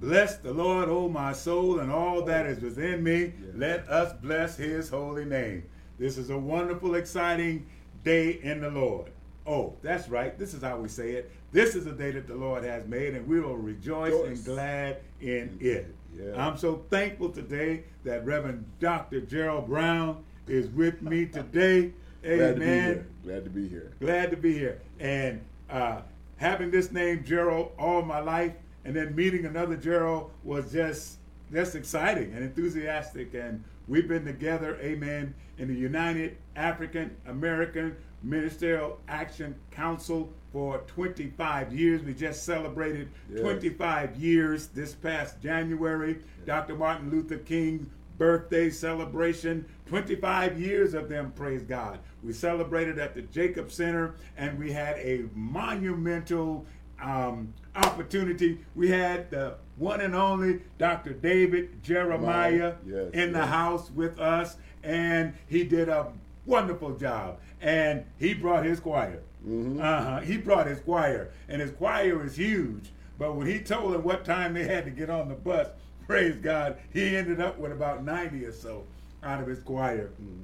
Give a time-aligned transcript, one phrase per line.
[0.00, 3.32] Bless the Lord, O my soul, and all that is within me.
[3.54, 5.64] Let us bless his holy name.
[5.98, 7.66] This is a wonderful, exciting
[8.04, 9.10] day in the Lord.
[9.44, 10.38] Oh, that's right.
[10.38, 11.32] This is how we say it.
[11.50, 14.98] This is a day that the Lord has made, and we will rejoice and glad
[15.20, 15.92] in it.
[16.16, 16.32] Yeah.
[16.36, 19.20] I'm so thankful today that Reverend Dr.
[19.22, 21.92] Gerald Brown is with me today.
[22.24, 23.06] Amen.
[23.24, 23.92] Glad to be here.
[24.00, 24.30] Glad to be here.
[24.30, 24.82] Glad to be here.
[24.98, 25.40] And
[25.70, 26.02] uh,
[26.36, 28.52] having this name Gerald all my life,
[28.88, 31.18] and then meeting another Gerald was just
[31.52, 33.34] just exciting and enthusiastic.
[33.34, 41.74] And we've been together, amen, in the United African American Ministerial Action Council for 25
[41.74, 42.02] years.
[42.02, 43.40] We just celebrated yes.
[43.42, 46.14] 25 years this past January.
[46.14, 46.46] Yes.
[46.46, 46.74] Dr.
[46.74, 49.66] Martin Luther King's birthday celebration.
[49.86, 52.00] 25 years of them, praise God.
[52.22, 56.66] We celebrated at the Jacob Center and we had a monumental
[57.00, 58.58] um, opportunity.
[58.74, 61.12] We had the one and only Dr.
[61.12, 66.12] David Jeremiah yes, in the house with us, and he did a
[66.46, 67.38] wonderful job.
[67.60, 69.20] And he brought his choir.
[69.46, 69.80] Mm-hmm.
[69.80, 70.20] Uh-huh.
[70.20, 72.90] He brought his choir, and his choir is huge.
[73.18, 75.68] But when he told them what time they had to get on the bus,
[76.06, 78.84] praise God, he ended up with about 90 or so
[79.22, 80.10] out of his choir.
[80.22, 80.42] Mm.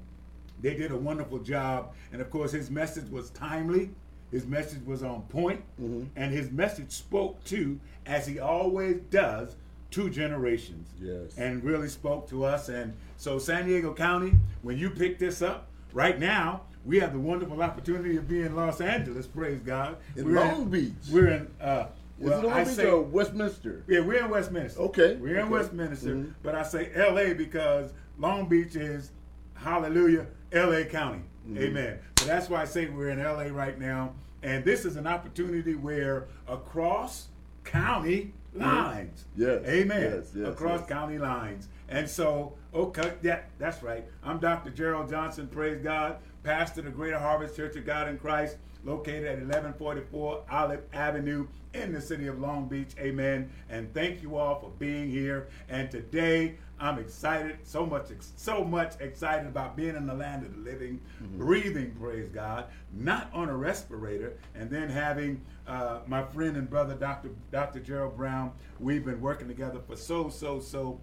[0.61, 1.92] They did a wonderful job.
[2.12, 3.91] And of course, his message was timely.
[4.34, 6.06] His message was on point, mm-hmm.
[6.16, 9.54] and his message spoke to, as he always does,
[9.92, 10.88] two generations.
[11.00, 11.38] Yes.
[11.38, 12.68] And really spoke to us.
[12.68, 17.18] And so, San Diego County, when you pick this up, right now, we have the
[17.20, 19.98] wonderful opportunity of being in Los Angeles, praise God.
[20.16, 20.92] In we're Long in, Beach.
[21.12, 21.86] We're in, uh,
[22.18, 23.84] well, Is it Long I Beach say, or Westminster?
[23.86, 24.80] Yeah, we're in Westminster.
[24.80, 25.14] Okay.
[25.14, 25.52] We're in okay.
[25.52, 26.32] Westminster, mm-hmm.
[26.42, 29.12] but I say LA because Long Beach is,
[29.55, 31.22] hallelujah, LA County.
[31.48, 31.62] Mm-hmm.
[31.62, 31.98] Amen.
[32.19, 34.14] So that's why I say we're in LA right now.
[34.42, 37.28] And this is an opportunity where across
[37.64, 39.25] county lines.
[39.36, 39.62] Yes.
[39.67, 40.03] Amen.
[40.03, 40.89] Yes, yes, across yes.
[40.89, 41.69] county lines.
[41.89, 44.05] And so, okay, yeah, that's right.
[44.23, 44.70] I'm Dr.
[44.70, 49.24] Gerald Johnson, praise God, pastor of the Greater Harvest Church of God in Christ, located
[49.24, 52.92] at 1144 Olive Avenue in the city of Long Beach.
[52.98, 53.51] Amen.
[53.68, 55.48] And thank you all for being here.
[55.68, 60.55] And today, I'm excited, so much, so much excited about being in the land of
[60.55, 61.39] the living, mm-hmm.
[61.39, 66.95] breathing, praise God, not on a respirator, and then having uh, my friend and brother,
[66.95, 67.30] Dr.
[67.51, 67.80] Dr.
[67.80, 68.52] Gerald Brown.
[68.80, 71.01] We've been working together for so, so, so,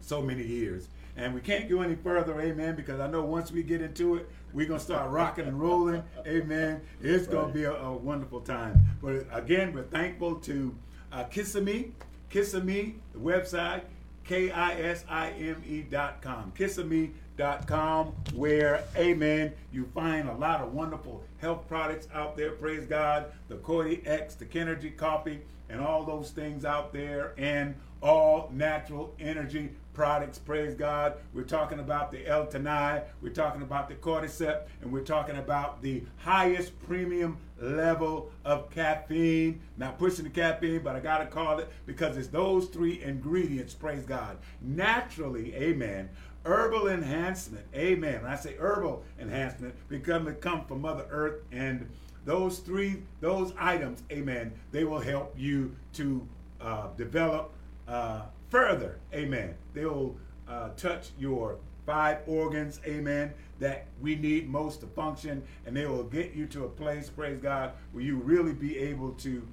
[0.00, 0.88] so many years.
[1.16, 4.28] And we can't go any further, amen, because I know once we get into it,
[4.52, 6.80] we're going to start rocking and rolling, amen.
[7.02, 8.80] It's going to be a, a, wonderful time.
[9.02, 10.74] But again, we're thankful to
[11.12, 11.92] uh, Kisame,
[12.30, 13.82] Kisame, the website,
[14.24, 16.52] K-I-S-I-M-E dot com.
[16.56, 23.32] Kisame.com, where, amen, you find a lot of wonderful health products out there, praise God,
[23.48, 29.14] the Cody X, the Kenergy coffee, and all those things out there, and all natural
[29.20, 31.14] energy products, praise God.
[31.34, 36.02] We're talking about the L-theanine, we're talking about the Cordyceps, and we're talking about the
[36.16, 39.60] highest premium level of caffeine.
[39.76, 43.74] Not pushing the caffeine, but I got to call it because it's those three ingredients,
[43.74, 44.38] praise God.
[44.60, 46.10] Naturally, amen.
[46.44, 48.22] Herbal enhancement, amen.
[48.22, 51.88] When I say herbal enhancement, because it come from Mother Earth and
[52.24, 56.26] those three, those items, amen, they will help you to
[56.60, 57.52] uh, develop
[57.86, 59.54] uh, further, amen.
[59.72, 60.16] They will
[60.48, 66.04] uh, touch your five organs, amen, that we need most to function, and they will
[66.04, 69.46] get you to a place, praise God, where you really be able to,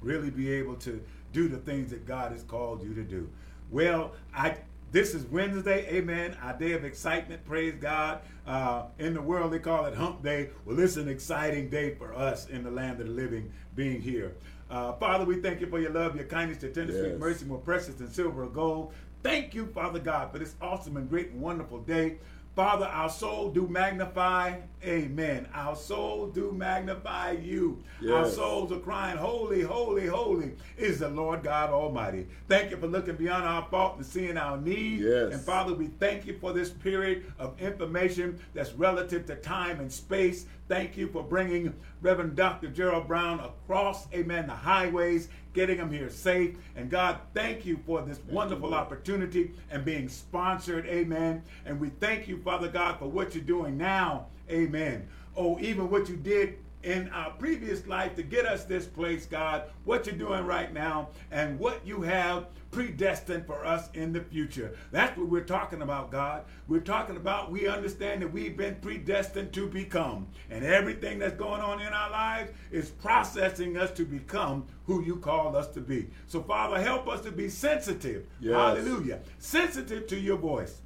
[0.00, 1.02] really be able to
[1.32, 3.28] do the things that God has called you to do.
[3.70, 4.56] Well, I
[4.92, 8.22] this is Wednesday, amen, our day of excitement, praise God.
[8.44, 10.50] Uh, in the world, they call it hump day.
[10.64, 14.34] Well, it's an exciting day for us in the land of the living being here.
[14.68, 17.02] Uh, Father, we thank you for your love, your kindness, your tender, yes.
[17.02, 18.92] sweet mercy, more precious than silver or gold.
[19.22, 22.18] Thank you, Father God, for this awesome and great and wonderful day.
[22.56, 25.48] Father, our soul do magnify, amen.
[25.54, 27.82] Our soul do magnify you.
[28.00, 28.12] Yes.
[28.12, 32.26] Our souls are crying, holy, holy, holy is the Lord God Almighty.
[32.48, 35.00] Thank you for looking beyond our fault and seeing our need.
[35.00, 35.32] Yes.
[35.32, 39.90] And Father, we thank you for this period of information that's relative to time and
[39.90, 40.46] space.
[40.66, 42.68] Thank you for bringing Reverend Dr.
[42.68, 46.56] Gerald Brown across, amen, the highways, getting them here safe.
[46.76, 51.42] And God, thank you for this thank wonderful you, opportunity and being sponsored, amen.
[51.66, 55.08] And we thank you, Father God, for what you're doing now, amen.
[55.36, 59.64] Oh, even what you did in our previous life to get us this place, God,
[59.84, 64.76] what you're doing right now, and what you have predestined for us in the future.
[64.92, 66.44] That's what we're talking about, God.
[66.68, 70.28] We're talking about we understand that we've been predestined to become.
[70.50, 75.16] And everything that's going on in our lives is processing us to become who you
[75.16, 76.10] called us to be.
[76.26, 78.26] So, Father, help us to be sensitive.
[78.40, 78.54] Yes.
[78.54, 79.20] Hallelujah.
[79.38, 80.80] Sensitive to your voice.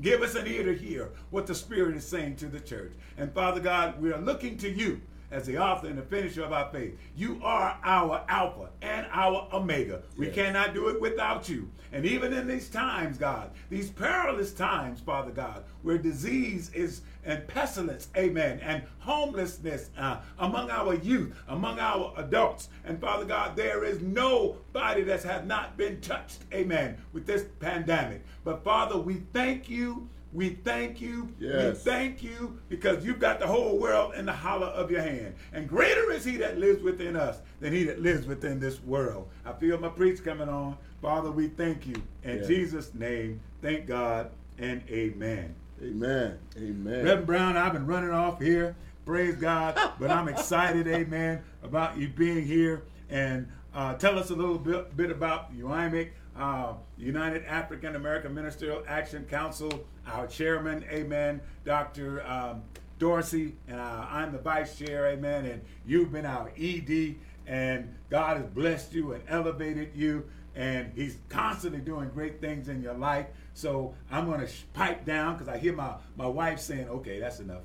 [0.00, 2.92] Give us an ear to hear what the Spirit is saying to the church.
[3.16, 5.00] And Father God, we are looking to you
[5.30, 6.98] as the author and the finisher of our faith.
[7.16, 10.02] You are our Alpha and our Omega.
[10.16, 11.68] We cannot do it without you.
[11.92, 17.46] And even in these times, God, these perilous times, Father God, where disease is and
[17.46, 22.70] pestilence, amen, and homelessness uh, among our youth, among our adults.
[22.84, 28.24] And Father God, there is nobody that has not been touched, amen, with this pandemic.
[28.44, 31.32] But Father, we thank you we thank you.
[31.38, 31.84] Yes.
[31.84, 35.34] We thank you because you've got the whole world in the hollow of your hand.
[35.52, 39.28] And greater is he that lives within us than he that lives within this world.
[39.46, 40.76] I feel my preach coming on.
[41.00, 41.94] Father, we thank you.
[42.24, 42.46] In yes.
[42.46, 45.54] Jesus' name, thank God and amen.
[45.82, 46.38] Amen.
[46.56, 47.04] Amen.
[47.04, 48.74] Reverend Brown, I've been running off here.
[49.04, 49.78] Praise God.
[49.98, 52.82] but I'm excited, amen, about you being here.
[53.08, 58.82] And uh, tell us a little bit, bit about UAMIC uh, United African American Ministerial
[58.86, 62.24] Action Council, our chairman, amen, Dr.
[62.26, 62.62] Um,
[62.98, 67.16] Dorsey, and uh, I'm the vice chair, amen, and you've been our ED,
[67.46, 72.82] and God has blessed you and elevated you, and He's constantly doing great things in
[72.82, 73.26] your life.
[73.58, 77.40] So I'm going to pipe down because I hear my, my wife saying, okay, that's
[77.40, 77.62] enough.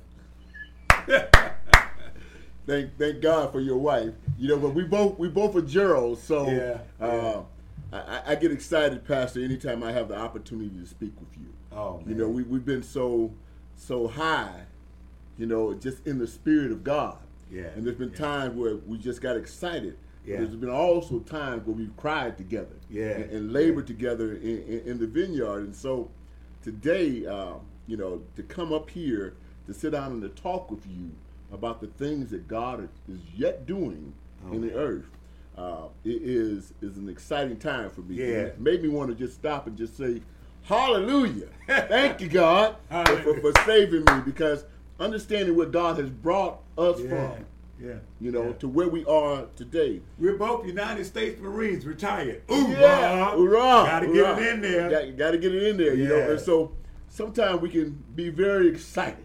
[2.66, 4.12] thank thank God for your wife.
[4.36, 7.42] You know, but we both we both are Gerald, so yeah, uh,
[7.92, 8.00] yeah.
[8.26, 11.52] I, I, get excited, Pastor, anytime I have the opportunity to speak with you.
[11.70, 12.08] Oh, man.
[12.08, 13.32] You know, we, we've been so
[13.76, 14.62] so high,
[15.38, 17.18] you know, just in the spirit of God.
[17.52, 17.66] Yeah.
[17.76, 18.18] And there's been yeah.
[18.18, 19.96] times where we just got excited.
[20.24, 20.38] Yeah.
[20.38, 22.76] There's been also times where we've cried together.
[22.88, 23.10] Yeah.
[23.10, 23.96] And, and labored yeah.
[23.96, 25.64] together in, in, in, the vineyard.
[25.64, 26.10] And so
[26.62, 27.54] today, uh,
[27.86, 29.34] you know, to come up here
[29.66, 31.10] to sit down and to talk with you
[31.52, 34.14] about the things that God is yet doing
[34.46, 35.06] oh, in the earth
[35.56, 38.16] uh, it is is an exciting time for me.
[38.16, 38.24] Yeah.
[38.24, 40.20] It made me want to just stop and just say,
[40.64, 41.48] Hallelujah.
[41.66, 44.64] Thank you, God, for, for, saving me because
[44.98, 47.08] understanding what God has brought us yeah.
[47.08, 47.46] from.
[47.80, 47.94] Yeah.
[48.20, 48.52] You know, yeah.
[48.54, 50.00] to where we are today.
[50.18, 52.42] We're both United States Marines retired.
[52.50, 53.32] Ooh, yeah.
[53.32, 53.58] Hoorah.
[53.60, 54.90] Gotta get it in there.
[54.90, 56.30] Got, got to get it in there, you know.
[56.30, 56.72] And so
[57.08, 59.24] sometimes we can be very excited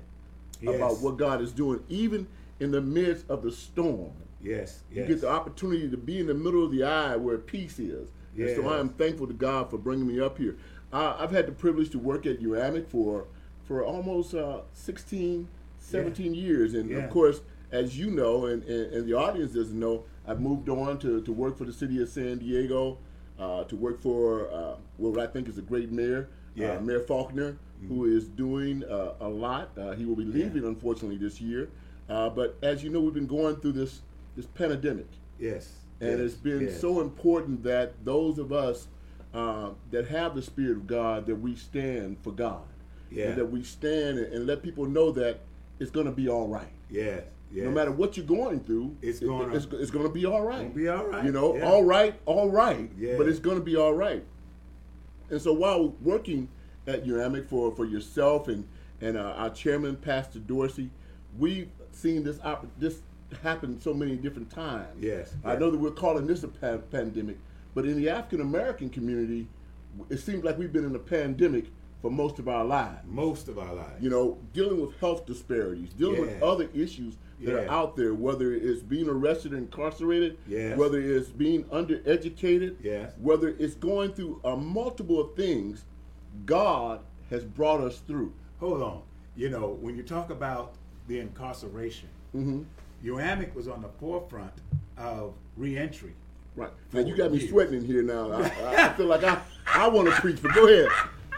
[0.61, 0.75] yes.
[0.75, 2.27] about what God is doing, even
[2.59, 4.11] in the midst of the storm.
[4.41, 5.07] Yes, yes.
[5.07, 8.09] You get the opportunity to be in the middle of the eye where peace is.
[8.35, 8.51] Yes.
[8.51, 10.57] And so I am thankful to God for bringing me up here.
[10.91, 13.27] Uh, I've had the privilege to work at UAMIC for
[13.65, 15.47] for almost uh, 16,
[15.77, 16.41] 17 yeah.
[16.41, 16.73] years.
[16.73, 20.69] And of course, as you know, and, and, and, the audience doesn't know, I've moved
[20.69, 22.97] on to, to work for the city of San Diego,
[23.39, 26.79] uh, to work for uh, what I think is a great mayor, uh.
[26.81, 27.87] Mayor Faulconer, mm-hmm.
[27.87, 29.69] who is doing uh, a lot.
[29.97, 31.69] he will be leaving, unfortunately, this year.
[32.07, 34.01] but as you know, we've been going through this
[34.35, 35.07] this pandemic.
[35.37, 35.69] Yes.
[35.99, 36.79] And yes, it's been yes.
[36.79, 38.87] so important that those of us
[39.33, 42.63] uh, that have the Spirit of God, that we stand for God.
[43.11, 43.25] Yeah.
[43.25, 45.41] And that we stand and, and let people know that
[45.79, 46.71] it's going to be all right.
[46.89, 47.23] Yes.
[47.51, 47.65] Yes.
[47.65, 50.43] No matter what you're going through, it's going it, it's, it's going to be all
[50.43, 50.73] right.
[50.73, 51.25] Be all right.
[51.25, 51.63] You know, yeah.
[51.63, 52.91] all right, all right.
[52.97, 53.15] Yeah.
[53.17, 54.23] But it's going to be all right.
[55.31, 56.47] And so while working
[56.87, 58.67] at UAMIC for for yourself and
[59.01, 60.91] and uh, our chairman, Pastor Dorsey,
[61.37, 62.39] we've seen this
[62.77, 63.01] this
[63.41, 64.87] happened so many different times.
[64.99, 65.33] Yes.
[65.43, 67.37] I know that we're calling this a pa- pandemic,
[67.73, 69.47] but in the African American community,
[70.09, 71.65] it seems like we've been in a pandemic
[72.01, 72.99] for most of our lives.
[73.05, 74.01] Most of our lives.
[74.01, 76.33] You know, dealing with health disparities, dealing yeah.
[76.33, 77.57] with other issues that yeah.
[77.59, 80.77] are out there, whether it's being arrested and incarcerated, yes.
[80.77, 83.13] whether it's being undereducated, yes.
[83.19, 85.85] whether it's going through a multiple of things,
[86.45, 88.33] God has brought us through.
[88.59, 89.01] Hold on.
[89.35, 90.73] You know, when you talk about
[91.07, 92.63] the incarceration, mm-hmm.
[93.05, 94.53] UAMIC was on the forefront
[94.97, 96.13] of reentry.
[96.55, 96.71] Right.
[96.91, 97.49] Now you got me years.
[97.49, 98.31] sweating in here now.
[98.31, 100.89] I, I, feel like I, I want to preach, but go ahead.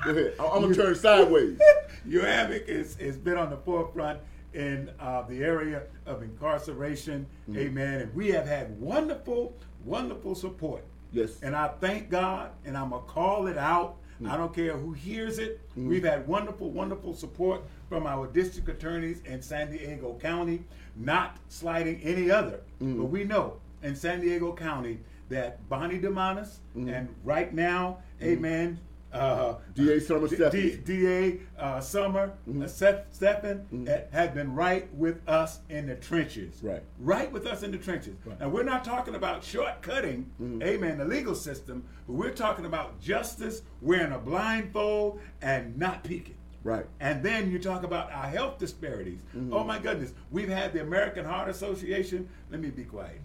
[0.03, 0.33] Go ahead.
[0.39, 1.59] I'm gonna turn sideways.
[2.07, 4.19] UAMIC is has been on the forefront
[4.53, 7.25] in uh, the area of incarceration.
[7.49, 7.59] Mm-hmm.
[7.59, 8.01] Amen.
[8.01, 9.55] And we have had wonderful,
[9.85, 10.83] wonderful support.
[11.11, 11.41] Yes.
[11.41, 13.97] And I thank God, and I'm gonna call it out.
[14.15, 14.31] Mm-hmm.
[14.31, 15.59] I don't care who hears it.
[15.71, 15.89] Mm-hmm.
[15.89, 20.63] We've had wonderful, wonderful support from our district attorneys in San Diego County
[20.95, 22.61] not slighting any other.
[22.81, 22.97] Mm.
[22.97, 26.95] But we know in San Diego County that Bonnie Dumanis mm.
[26.95, 28.27] and right now, mm.
[28.27, 28.79] amen,
[29.13, 30.83] uh, DA Summer Stephan.
[30.83, 32.63] DA uh, Summer mm-hmm.
[32.63, 34.15] uh, Stephan mm-hmm.
[34.15, 36.61] has been right with us in the trenches.
[36.61, 36.83] Right.
[36.99, 38.15] Right with us in the trenches.
[38.25, 38.37] Right.
[38.39, 40.63] And we're not talking about shortcutting, mm-hmm.
[40.63, 46.35] amen, the legal system, but we're talking about justice, wearing a blindfold, and not peeking.
[46.63, 46.85] Right.
[46.99, 49.21] And then you talk about our health disparities.
[49.35, 49.53] Mm-hmm.
[49.53, 50.13] Oh my goodness.
[50.29, 52.29] We've had the American Heart Association.
[52.51, 53.21] Let me be quiet.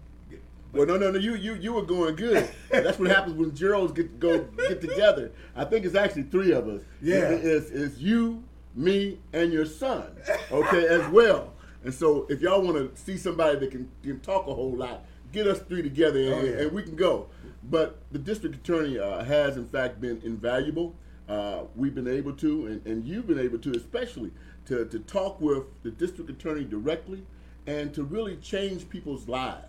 [0.77, 1.19] Well, no, no, no.
[1.19, 2.49] You, you, you were going good.
[2.69, 5.31] That's what happens when Geralds get go get together.
[5.55, 6.81] I think it's actually three of us.
[7.01, 8.43] Yeah, it's, it's you,
[8.75, 10.15] me, and your son.
[10.51, 11.53] Okay, as well.
[11.83, 15.05] And so, if y'all want to see somebody that can, can talk a whole lot,
[15.31, 16.61] get us three together, and, oh, yeah.
[16.63, 17.27] and we can go.
[17.69, 20.95] But the district attorney uh, has, in fact, been invaluable.
[21.27, 24.31] Uh, we've been able to, and, and you've been able to, especially
[24.65, 27.23] to, to talk with the district attorney directly
[27.65, 29.66] and to really change people's lives.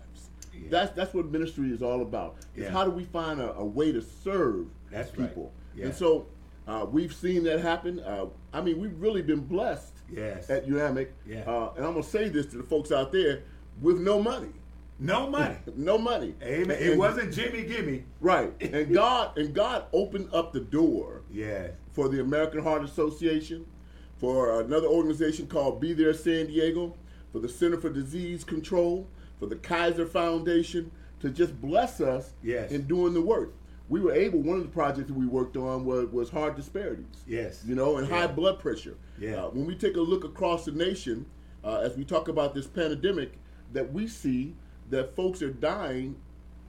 [0.63, 0.69] Yeah.
[0.69, 2.37] That's that's what ministry is all about.
[2.55, 2.71] Is yeah.
[2.71, 5.43] how do we find a, a way to serve that's people?
[5.43, 5.79] Right.
[5.79, 5.85] Yeah.
[5.85, 6.27] And so
[6.67, 7.99] uh, we've seen that happen.
[7.99, 10.49] Uh, I mean, we've really been blessed yes.
[10.49, 11.07] at UAMC.
[11.25, 11.39] Yeah.
[11.41, 13.43] Uh, and I'm gonna say this to the folks out there
[13.81, 14.53] with no money.
[14.99, 15.55] No money.
[15.75, 16.35] no money.
[16.43, 16.71] Amen.
[16.71, 18.03] And, it wasn't Jimmy Gimme.
[18.19, 18.53] Right.
[18.61, 21.23] And God and God opened up the door.
[21.31, 21.69] Yeah.
[21.91, 23.65] For the American Heart Association,
[24.17, 26.95] for another organization called Be There San Diego,
[27.31, 29.07] for the Center for Disease Control,
[29.39, 30.91] for the Kaiser Foundation
[31.21, 32.71] to just bless us yes.
[32.71, 33.53] in doing the work.
[33.87, 34.39] We were able.
[34.39, 37.23] One of the projects that we worked on was, was heart disparities.
[37.25, 37.63] Yes.
[37.65, 38.19] You know, and yeah.
[38.19, 38.95] high blood pressure.
[39.19, 39.45] Yeah.
[39.45, 41.25] Uh, when we take a look across the nation,
[41.63, 43.33] uh, as we talk about this pandemic,
[43.73, 44.55] that we see
[44.91, 46.15] that folks are dying,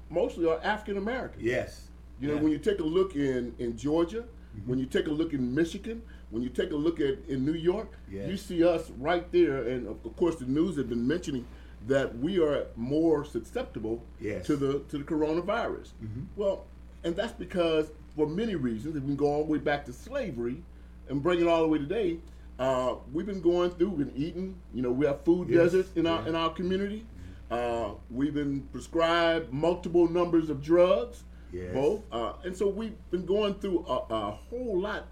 [0.08, 1.42] mostly are African Americans.
[1.42, 1.88] Yes.
[2.20, 2.40] You know, yeah.
[2.40, 4.70] when you take a look in in Georgia, mm-hmm.
[4.70, 7.54] when you take a look in Michigan, when you take a look at in New
[7.54, 8.28] York, yes.
[8.28, 9.68] you see us right there.
[9.68, 11.46] And of course, the news have been mentioning
[11.86, 14.46] that we are more susceptible yes.
[14.46, 15.90] to the to the coronavirus.
[16.02, 16.22] Mm-hmm.
[16.36, 16.66] Well,
[17.04, 19.92] and that's because for many reasons, if we can go all the way back to
[19.92, 20.62] slavery
[21.08, 22.18] and bring it all the way today,
[22.58, 24.54] uh, we've been going through, we've been eating.
[24.74, 25.72] You know, we have food yes.
[25.72, 27.06] deserts in our in our community.
[27.50, 31.74] Uh, we've been prescribed multiple numbers of drugs, yes.
[31.74, 35.08] both, uh, and so we've been going through a, a, whole lot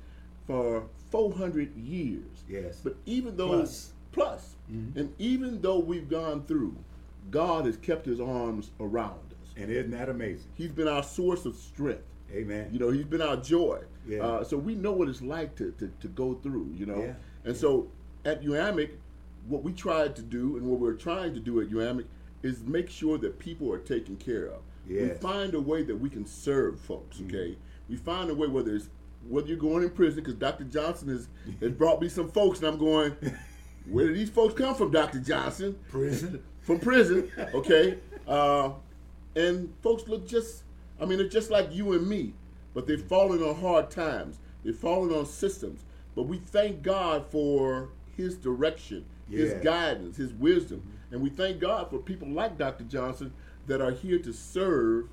[0.46, 2.44] for 400 years.
[2.48, 2.80] Yes.
[2.84, 4.98] But even though plus, plus mm-hmm.
[4.98, 6.76] and even though we've gone through,
[7.30, 9.54] God has kept His arms around us.
[9.56, 10.50] And isn't that amazing?
[10.54, 12.04] He's been our source of strength.
[12.32, 12.68] Amen.
[12.72, 13.80] You know, He's been our joy.
[14.06, 14.20] Yeah.
[14.20, 16.72] Uh, so we know what it's like to, to, to go through.
[16.74, 17.12] You know, yeah.
[17.44, 17.88] and so
[18.24, 18.90] at UAMC,
[19.46, 22.04] what we tried to do and what we're trying to do at UAMC
[22.42, 24.60] is make sure that people are taken care of.
[24.86, 25.10] Yes.
[25.10, 27.18] We find a way that we can serve folks.
[27.18, 27.26] Mm-hmm.
[27.26, 27.90] Okay, mm-hmm.
[27.90, 28.88] we find a way whether it's
[29.28, 30.64] whether you're going in prison because Dr.
[30.64, 31.28] Johnson has
[31.60, 33.16] has brought me some folks and I'm going.
[33.90, 35.20] Where did these folks come from, Dr.
[35.20, 35.78] Johnson?
[35.88, 36.42] Prison.
[36.60, 37.96] From prison, okay.
[38.26, 38.72] Uh,
[39.34, 40.64] and folks look just,
[41.00, 42.34] I mean, they're just like you and me,
[42.74, 44.38] but they've fallen on hard times.
[44.62, 45.86] They've fallen on systems.
[46.14, 49.38] But we thank God for His direction, yeah.
[49.38, 50.82] His guidance, His wisdom.
[51.10, 52.84] And we thank God for people like Dr.
[52.84, 53.32] Johnson
[53.66, 55.08] that are here to serve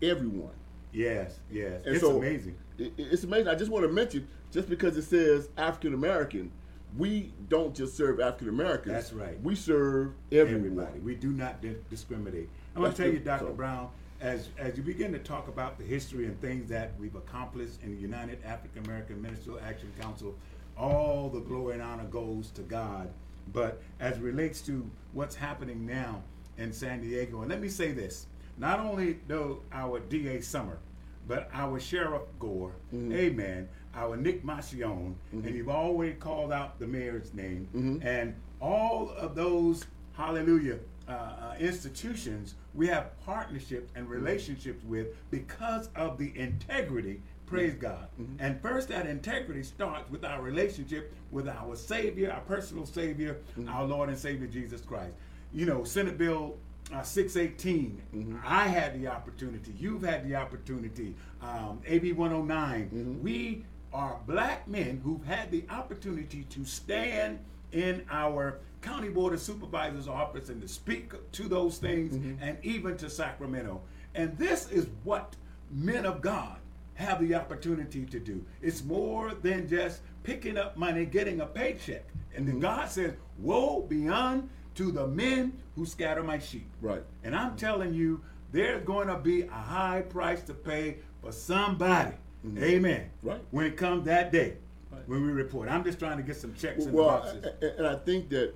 [0.00, 0.54] everyone.
[0.92, 1.82] Yes, yes.
[1.84, 2.56] And it's so amazing.
[2.78, 3.48] It, it's amazing.
[3.48, 6.50] I just want to mention, just because it says African American,
[6.96, 8.94] we don't just serve African Americans.
[8.94, 9.40] That's right.
[9.42, 10.66] We serve everyone.
[10.66, 10.98] everybody.
[11.00, 12.48] We do not di- discriminate.
[12.74, 13.46] I'm going to tell you, Dr.
[13.46, 13.52] So.
[13.52, 13.90] Brown,
[14.20, 17.94] as as you begin to talk about the history and things that we've accomplished in
[17.94, 20.34] the United African American Ministerial Action Council,
[20.76, 23.10] all the glory and honor goes to God.
[23.52, 26.22] But as it relates to what's happening now
[26.56, 28.26] in San Diego, and let me say this:
[28.56, 30.78] not only though our DA Summer,
[31.26, 33.12] but our Sheriff Gore, mm-hmm.
[33.12, 35.46] Amen our Nick Macchione, mm-hmm.
[35.46, 38.06] and you've already called out the mayor's name, mm-hmm.
[38.06, 40.78] and all of those, hallelujah,
[41.08, 47.80] uh, uh, institutions we have partnerships and relationships with because of the integrity praise mm-hmm.
[47.80, 48.34] god mm-hmm.
[48.38, 53.70] and first that integrity starts with our relationship with our savior our personal savior mm-hmm.
[53.70, 55.14] our lord and savior jesus christ
[55.50, 56.58] you know senate bill
[56.92, 58.36] uh, 618 mm-hmm.
[58.44, 63.22] i had the opportunity you've had the opportunity um, ab 109 mm-hmm.
[63.22, 67.38] we are black men who've had the opportunity to stand
[67.72, 72.42] in our county board of supervisors office and to speak to those things mm-hmm.
[72.42, 73.80] and even to Sacramento.
[74.14, 75.36] And this is what
[75.70, 76.58] men of God
[76.94, 78.44] have the opportunity to do.
[78.62, 82.04] It's more than just picking up money, getting a paycheck.
[82.34, 82.60] And mm-hmm.
[82.60, 86.68] then God says, Woe beyond to the men who scatter my sheep.
[86.80, 87.02] Right.
[87.24, 88.20] And I'm telling you,
[88.52, 92.14] there's going to be a high price to pay for somebody
[92.46, 92.64] Mm-hmm.
[92.64, 93.10] Amen.
[93.22, 93.40] Right.
[93.50, 94.54] When it comes that day,
[94.90, 95.08] right.
[95.08, 97.74] when we report, I'm just trying to get some checks well, in the boxes.
[97.78, 98.54] and I think that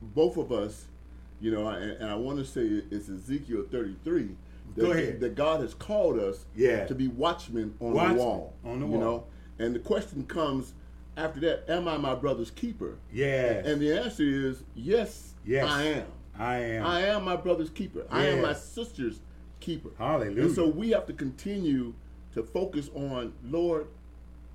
[0.00, 0.86] both of us,
[1.40, 4.36] you know, and, and I want to say it's Ezekiel 33,
[4.76, 5.20] That, Go ahead.
[5.20, 6.86] That God has called us yeah.
[6.86, 8.54] to be watchmen on watchmen the wall.
[8.64, 8.98] On the wall.
[8.98, 9.24] You know?
[9.58, 10.74] And the question comes
[11.16, 12.98] after that, am I my brother's keeper?
[13.12, 13.62] Yeah.
[13.64, 15.68] And the answer is yes, yes.
[15.68, 16.06] I am.
[16.38, 16.86] I am.
[16.86, 18.00] I am my brother's keeper.
[18.00, 18.08] Yes.
[18.10, 19.20] I am my sister's
[19.60, 19.90] keeper.
[19.98, 20.42] Hallelujah.
[20.42, 21.94] And so we have to continue
[22.36, 23.88] to focus on, Lord,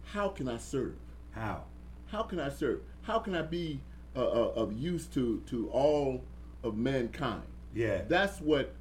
[0.06, 0.94] how can I serve?
[1.32, 1.64] How?
[2.06, 2.82] How can I serve?
[3.02, 3.82] How can I be
[4.16, 6.24] uh, uh, of use to to all
[6.64, 7.44] of mankind?
[7.74, 8.04] Yeah.
[8.08, 8.76] That's what.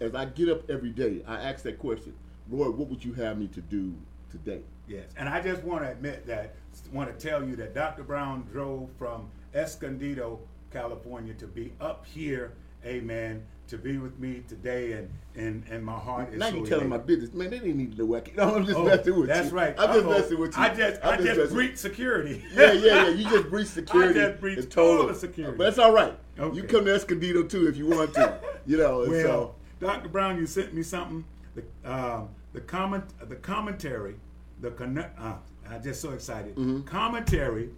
[0.00, 2.14] As I get up every day, I ask that question,
[2.48, 3.96] Lord, what would you have me to do
[4.30, 4.60] today?
[4.86, 6.54] Yes, and I just want to admit that,
[6.92, 8.04] want to tell you that Dr.
[8.04, 10.38] Brown drove from Escondido,
[10.70, 12.52] California, to be up here,
[12.86, 16.38] Amen, to be with me today, and and, and my heart is.
[16.38, 17.50] Now so you telling my business, man.
[17.50, 18.34] They didn't need to know what.
[18.36, 19.50] No, I'm just oh, messing with that's you.
[19.50, 19.74] That's right.
[19.78, 20.62] I'm just messing with you.
[20.62, 22.44] I just I'm I just, just breached security.
[22.54, 23.08] yeah, yeah, yeah.
[23.08, 24.20] You just breached security.
[24.22, 25.56] I just breached all the security.
[25.56, 26.18] But that's all right.
[26.38, 26.56] Okay.
[26.56, 28.40] You come to Escondido too if you want to.
[28.66, 29.06] you know.
[29.08, 29.54] Well, so.
[29.80, 30.08] Dr.
[30.08, 31.24] Brown, you sent me something.
[31.54, 34.16] The um, the comment the commentary,
[34.60, 35.18] the connect.
[35.20, 35.34] Uh,
[35.70, 36.56] I'm just so excited.
[36.56, 36.82] Mm-hmm.
[36.82, 37.70] Commentary,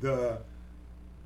[0.00, 0.40] the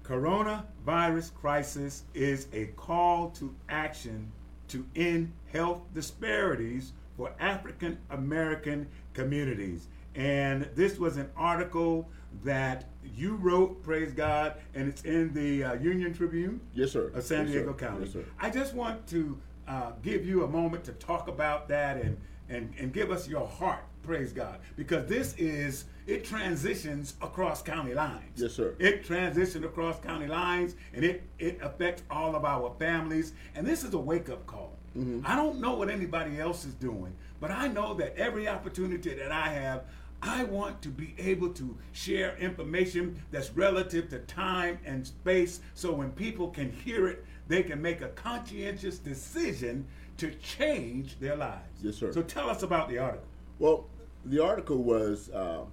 [0.08, 4.32] coronavirus crisis is a call to action
[4.68, 9.88] to end health disparities for African American communities.
[10.14, 12.08] And this was an article
[12.42, 12.86] that
[13.16, 16.60] you wrote, praise God, and it's in the uh, Union Tribune.
[16.74, 17.10] Yes, sir.
[17.14, 17.86] Of San yes, Diego sir.
[17.86, 18.04] County.
[18.04, 18.24] Yes, sir.
[18.40, 22.16] I just want to uh, give you a moment to talk about that and,
[22.48, 27.92] and, and give us your heart, praise God, because this is it transitions across county
[27.92, 28.40] lines.
[28.40, 28.74] Yes, sir.
[28.78, 33.34] It transitions across county lines, and it it affects all of our families.
[33.54, 34.72] And this is a wake up call.
[34.96, 35.20] Mm-hmm.
[35.24, 39.30] I don't know what anybody else is doing, but I know that every opportunity that
[39.30, 39.84] I have,
[40.22, 45.92] I want to be able to share information that's relative to time and space so
[45.92, 49.86] when people can hear it, they can make a conscientious decision
[50.16, 51.82] to change their lives.
[51.82, 52.12] Yes, sir.
[52.12, 53.28] So tell us about the article.
[53.58, 53.86] Well,
[54.24, 55.64] the article was uh,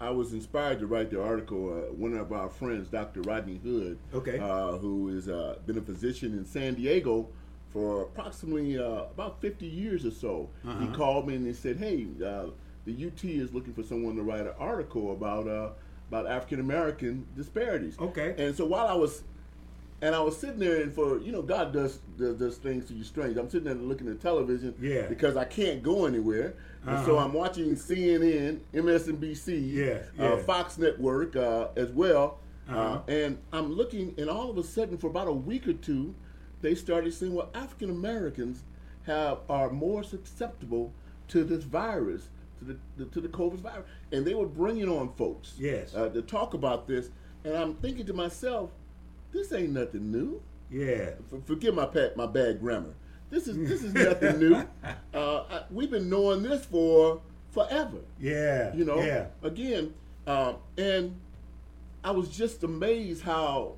[0.00, 1.72] I was inspired to write the article.
[1.72, 3.20] Uh, one of our friends, Dr.
[3.22, 7.28] Rodney Hood, okay, uh, who has uh, been a physician in San Diego
[7.70, 10.48] for approximately uh, about 50 years or so.
[10.66, 10.78] Uh-huh.
[10.80, 12.46] He called me and he said, "Hey, uh,
[12.84, 15.70] the UT is looking for someone to write an article about uh,
[16.08, 18.34] about African American disparities." Okay.
[18.38, 19.24] And so while I was
[20.00, 22.94] and I was sitting there, and for you know, God does does, does things to
[22.94, 23.36] you strange.
[23.36, 26.96] I'm sitting there looking at television, yeah, because I can't go anywhere, uh-huh.
[26.96, 27.24] and so uh-huh.
[27.24, 30.32] I'm watching CNN, MSNBC, yeah, yeah.
[30.32, 32.78] Uh, Fox Network uh, as well, uh-huh.
[32.78, 36.14] uh, and I'm looking, and all of a sudden, for about a week or two,
[36.62, 38.62] they started saying, well, African Americans
[39.06, 40.92] have are more susceptible
[41.28, 42.28] to this virus,
[42.60, 46.08] to the, the, to the COVID virus, and they were bringing on folks, yes, uh,
[46.10, 47.10] to talk about this,
[47.42, 48.70] and I'm thinking to myself
[49.32, 50.42] this ain't nothing new.
[50.70, 51.10] Yeah.
[51.28, 52.94] For, forgive my pat, my bad grammar.
[53.30, 54.54] This is this is nothing new.
[55.14, 57.98] Uh, I, we've been knowing this for forever.
[58.18, 58.74] Yeah.
[58.74, 59.02] You know.
[59.02, 59.26] Yeah.
[59.42, 59.94] Again,
[60.26, 61.18] um, and
[62.04, 63.74] I was just amazed how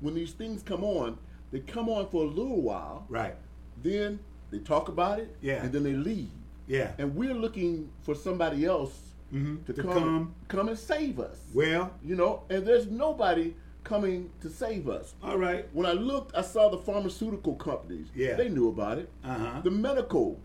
[0.00, 1.18] when these things come on,
[1.52, 3.06] they come on for a little while.
[3.08, 3.34] Right.
[3.82, 4.18] Then
[4.50, 5.36] they talk about it.
[5.40, 5.62] Yeah.
[5.62, 6.30] And then they leave.
[6.66, 6.92] Yeah.
[6.98, 8.92] And we're looking for somebody else
[9.32, 9.64] mm-hmm.
[9.64, 11.38] to, to come, come come and save us.
[11.54, 13.54] Well, you know, and there's nobody
[13.86, 15.14] coming to save us.
[15.22, 15.68] All right.
[15.72, 18.08] When I looked, I saw the pharmaceutical companies.
[18.14, 18.34] Yeah.
[18.34, 19.08] They knew about it.
[19.24, 19.60] Uh-huh.
[19.62, 20.40] The medical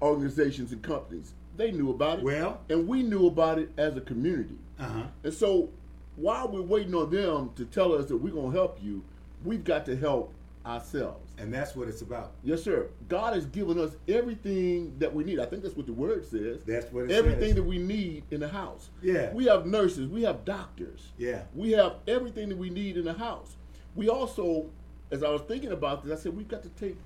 [0.00, 2.24] organizations and companies, they knew about it.
[2.24, 2.60] Well.
[2.70, 4.56] And we knew about it as a community.
[4.80, 5.02] Uh-huh.
[5.24, 5.68] And so
[6.16, 9.04] while we're waiting on them to tell us that we're going to help you,
[9.44, 10.32] we've got to help
[10.64, 11.25] ourselves.
[11.38, 12.32] And that's what it's about.
[12.42, 12.88] Yes, sir.
[13.08, 15.38] God has given us everything that we need.
[15.38, 16.62] I think that's what the word says.
[16.64, 17.54] That's what it everything says.
[17.56, 18.90] that we need in the house.
[19.02, 19.32] Yeah.
[19.32, 21.12] We have nurses, we have doctors.
[21.18, 21.42] Yeah.
[21.54, 23.56] We have everything that we need in the house.
[23.94, 24.70] We also,
[25.10, 26.96] as I was thinking about this, I said we've got to take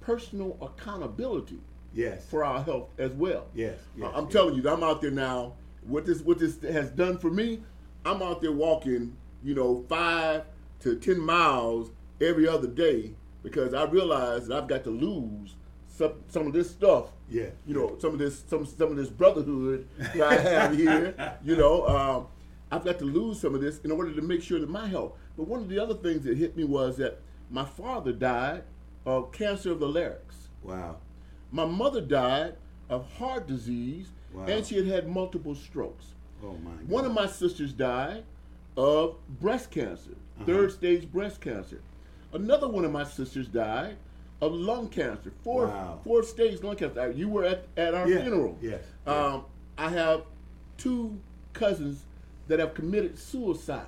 [0.00, 1.58] personal accountability.
[1.94, 2.26] Yes.
[2.26, 3.46] For our health as well.
[3.54, 3.78] Yes.
[3.96, 4.32] yes I'm yes.
[4.32, 5.54] telling you, I'm out there now.
[5.86, 7.62] What this what this has done for me,
[8.04, 10.44] I'm out there walking, you know, five
[10.80, 13.14] to ten miles every other day
[13.48, 15.54] because I realize that I've got to lose
[15.88, 17.06] some some of this stuff.
[17.28, 17.50] Yeah.
[17.66, 21.14] You know, some of this some some of this brotherhood that I have here.
[21.44, 22.26] You know, um,
[22.70, 25.12] I've got to lose some of this in order to make sure that my health.
[25.36, 28.64] But one of the other things that hit me was that my father died
[29.06, 30.48] of cancer of the larynx.
[30.62, 30.96] Wow.
[31.50, 32.56] My mother died
[32.90, 34.44] of heart disease, wow.
[34.44, 36.14] and she had had multiple strokes.
[36.44, 36.70] Oh my.
[36.70, 36.88] God.
[36.88, 38.24] One of my sisters died
[38.76, 40.44] of breast cancer, uh-huh.
[40.44, 41.80] third stage breast cancer.
[42.38, 43.96] Another one of my sisters died
[44.40, 46.00] of lung cancer, Four wow.
[46.04, 47.10] fourth stage lung cancer.
[47.10, 48.22] You were at, at our yeah.
[48.22, 48.56] funeral.
[48.62, 48.80] Yes.
[49.06, 49.44] Um,
[49.76, 50.22] I have
[50.76, 51.18] two
[51.52, 52.04] cousins
[52.46, 53.86] that have committed suicide.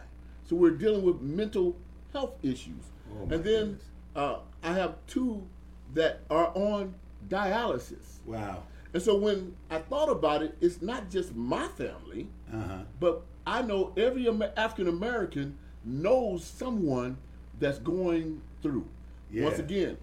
[0.48, 1.76] So we're dealing with mental
[2.12, 2.84] health issues.
[3.12, 3.78] Oh and then
[4.16, 5.46] uh, I have two
[5.94, 6.94] that are on
[7.28, 8.18] dialysis.
[8.26, 8.64] Wow.
[8.92, 12.78] And so when I thought about it, it's not just my family, uh-huh.
[12.98, 17.18] but I know every African American knows someone
[17.60, 18.86] that's going through.
[19.30, 19.44] Yeah.
[19.44, 19.96] Once again,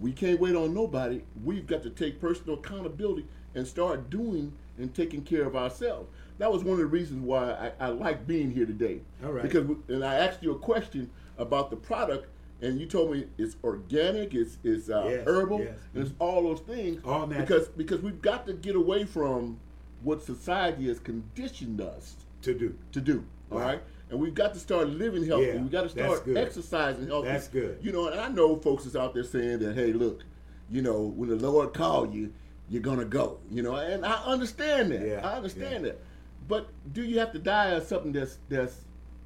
[0.00, 1.22] we can't wait on nobody.
[1.42, 6.10] We've got to take personal accountability and start doing and taking care of ourselves.
[6.38, 9.00] That was one of the reasons why I, I like being here today.
[9.24, 9.42] All right.
[9.42, 12.26] Because and I asked you a question about the product,
[12.60, 15.78] and you told me it's organic, it's it's uh, yes, herbal, yes.
[15.94, 17.00] and it's all those things.
[17.04, 17.46] All natural.
[17.46, 19.60] Because because we've got to get away from
[20.02, 22.76] what society has conditioned us to do.
[22.92, 23.24] To do.
[23.52, 23.80] All right.
[24.10, 25.46] And we've got to start living healthy.
[25.46, 27.28] Yeah, we've got to start exercising healthy.
[27.28, 27.78] That's good.
[27.82, 30.24] You know, and I know folks is out there saying that, hey, look,
[30.70, 32.32] you know, when the Lord call you,
[32.68, 33.38] you're gonna go.
[33.50, 35.06] You know, and I understand that.
[35.06, 35.92] Yeah, I understand yeah.
[35.92, 36.00] that.
[36.48, 38.76] But do you have to die of something that's that's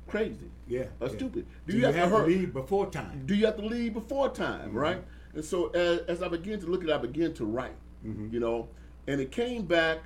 [0.07, 0.51] crazy?
[0.67, 0.85] Yeah.
[1.01, 1.17] Or yeah.
[1.17, 1.47] stupid?
[1.67, 2.29] Do, do you, you, have, have to, hurt?
[2.29, 3.23] leave before time?
[3.27, 4.69] Do you have to leave before time?
[4.69, 4.79] Mm-hmm.
[4.79, 5.05] Right.
[5.35, 7.77] And so as, as, I begin to look at, it, I begin to write.
[8.05, 8.33] Mm-hmm.
[8.33, 8.69] You know,
[9.07, 9.99] and it came back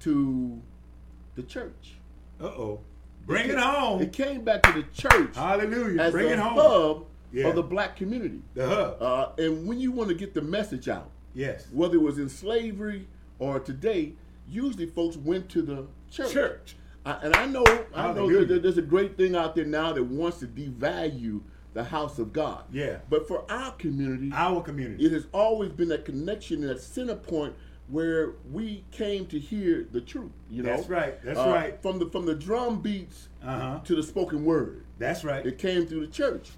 [0.00, 0.60] to
[1.34, 1.96] the church.
[2.40, 2.80] Uh oh.
[3.26, 4.02] Bring it, it, home.
[4.02, 5.34] It came back to the church.
[5.34, 6.00] Hallelujah.
[6.00, 6.54] As Bring it home.
[6.54, 7.48] hub yeah.
[7.48, 8.42] of the black community.
[8.54, 9.02] The hub.
[9.02, 12.28] Uh, and when you want to get the message out, yes, whether it was in
[12.28, 13.08] slavery
[13.38, 14.12] or today,
[14.48, 16.32] usually folks went to the church.
[16.32, 16.76] Church.
[17.06, 20.04] I, and I know, I know that there's a great thing out there now that
[20.04, 21.42] wants to devalue
[21.74, 22.64] the house of God.
[22.72, 22.98] Yeah.
[23.10, 27.16] But for our community, our community, it has always been that connection and that center
[27.16, 27.54] point
[27.88, 30.32] where we came to hear the truth.
[30.50, 31.22] You know, that's right.
[31.22, 31.82] That's uh, right.
[31.82, 33.80] From the from the drum beats uh-huh.
[33.84, 34.84] to the spoken word.
[34.98, 35.44] That's right.
[35.44, 36.50] It came through the church.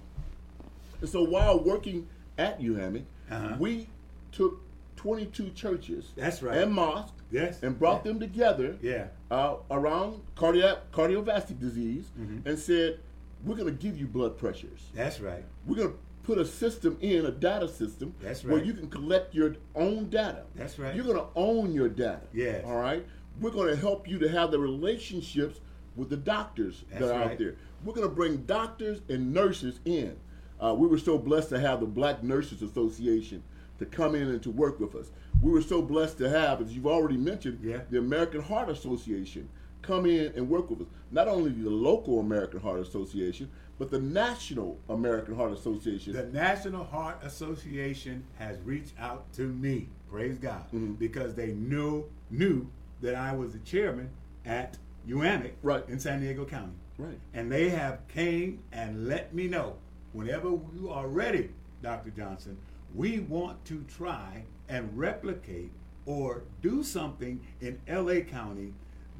[1.00, 2.08] And so while working
[2.38, 3.56] at UAMI, uh-huh.
[3.58, 3.88] we
[4.32, 4.60] took
[4.96, 6.12] 22 churches.
[6.16, 6.58] That's right.
[6.58, 7.12] And mosques.
[7.30, 7.62] Yes.
[7.62, 8.12] And brought yeah.
[8.12, 8.76] them together.
[8.80, 9.08] Yeah.
[9.30, 12.46] Uh, around cardiac cardiovascular disease, mm-hmm.
[12.48, 13.00] and said,
[13.44, 15.44] "We're going to give you blood pressures." That's right.
[15.66, 18.54] We're going to put a system in, a data system, That's right.
[18.54, 20.42] where you can collect your own data.
[20.56, 20.94] That's right.
[20.94, 22.22] You're going to own your data.
[22.34, 22.64] Yes.
[22.66, 23.06] All right.
[23.40, 25.60] We're going to help you to have the relationships
[25.94, 27.30] with the doctors That's that are right.
[27.32, 27.54] out there.
[27.84, 30.16] We're going to bring doctors and nurses in.
[30.60, 33.42] Uh, we were so blessed to have the Black Nurses Association
[33.78, 35.10] to come in and to work with us.
[35.40, 37.80] We were so blessed to have, as you've already mentioned, yeah.
[37.90, 39.48] the American Heart Association
[39.82, 40.86] come in and work with us.
[41.12, 46.12] Not only the local American Heart Association, but the National American Heart Association.
[46.12, 50.92] The National Heart Association has reached out to me, praise God, mm-hmm.
[50.94, 52.68] because they knew knew
[53.02, 54.10] that I was the chairman
[54.44, 55.84] at UAMIC right.
[55.88, 56.72] in San Diego County.
[56.98, 57.18] Right.
[57.34, 59.76] And they have came and let me know
[60.12, 61.50] whenever you are ready,
[61.82, 62.10] Dr.
[62.10, 62.56] Johnson,
[62.94, 65.70] we want to try and replicate
[66.06, 68.72] or do something in LA County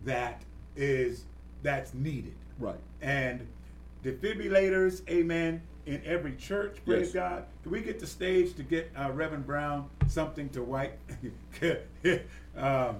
[0.04, 0.42] that
[0.74, 1.24] is
[1.62, 2.34] that's needed.
[2.58, 2.78] Right.
[3.02, 3.46] And
[4.06, 7.12] defibrillators, amen, in every church, praise yes.
[7.12, 7.44] God.
[7.62, 10.98] Can we get the stage to get uh, Reverend Brown something to wipe?
[12.56, 12.96] um,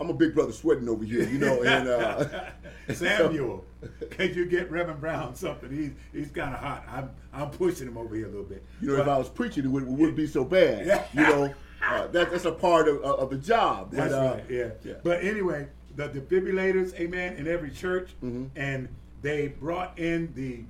[0.00, 1.62] I'm a big brother sweating over here, you know.
[1.68, 2.50] And uh,
[2.94, 3.64] Samuel,
[4.10, 5.70] can you get Reverend Brown something?
[5.70, 6.84] He's he's kind of hot.
[6.90, 8.64] I'm I'm pushing him over here a little bit.
[8.80, 10.86] You know, but, if I was preaching, it, would, it wouldn't be so bad.
[10.86, 11.04] Yeah.
[11.12, 11.54] You know,
[11.86, 13.92] uh, that, that's a part of, of the job.
[13.92, 14.50] That's uh, right.
[14.50, 14.70] Yeah.
[14.82, 14.94] yeah.
[15.02, 18.46] But anyway, the defibrillators, amen, in every church, mm-hmm.
[18.56, 18.88] and
[19.22, 20.64] they brought in the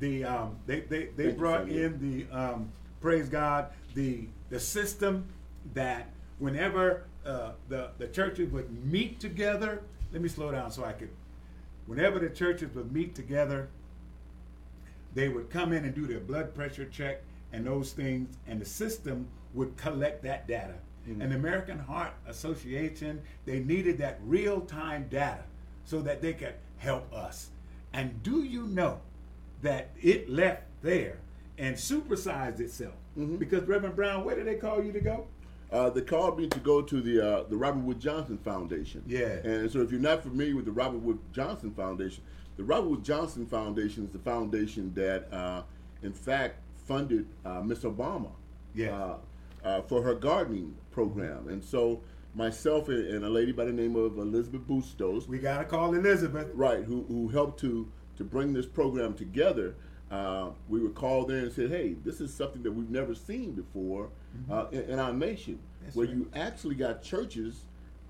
[0.00, 5.26] the um, they they, they Thank brought in the um, praise God the the system
[5.74, 6.08] that
[6.38, 9.82] whenever uh, the the churches would meet together.
[10.12, 11.10] Let me slow down so I could.
[11.86, 13.68] Whenever the churches would meet together,
[15.14, 18.64] they would come in and do their blood pressure check and those things, and the
[18.64, 20.74] system would collect that data.
[21.08, 21.22] Mm-hmm.
[21.22, 25.44] And the American Heart Association, they needed that real time data
[25.84, 27.50] so that they could help us.
[27.92, 29.00] And do you know
[29.62, 31.18] that it left there
[31.56, 32.94] and supersized itself?
[33.18, 33.36] Mm-hmm.
[33.36, 35.26] Because Reverend Brown, where did they call you to go?
[35.70, 39.02] Uh, they called me to go to the uh, the Robert Wood Johnson Foundation.
[39.06, 39.26] Yeah.
[39.44, 42.22] And so, if you're not familiar with the Robert Wood Johnson Foundation,
[42.56, 45.62] the Robert Wood Johnson Foundation is the foundation that, uh,
[46.02, 48.30] in fact, funded uh, Miss Obama.
[48.74, 48.96] Yeah.
[48.96, 49.16] Uh,
[49.64, 52.00] uh, for her gardening program, and so
[52.34, 55.26] myself and, a lady by the name of Elizabeth Bustos.
[55.28, 56.48] We gotta call Elizabeth.
[56.54, 56.84] Right.
[56.84, 59.74] Who who helped to to bring this program together.
[60.68, 64.10] we were called there and said, "Hey, this is something that we've never seen before."
[64.36, 64.52] mm-hmm.
[64.52, 66.16] uh, in, in, our nation, That's where right.
[66.16, 67.64] you actually got churches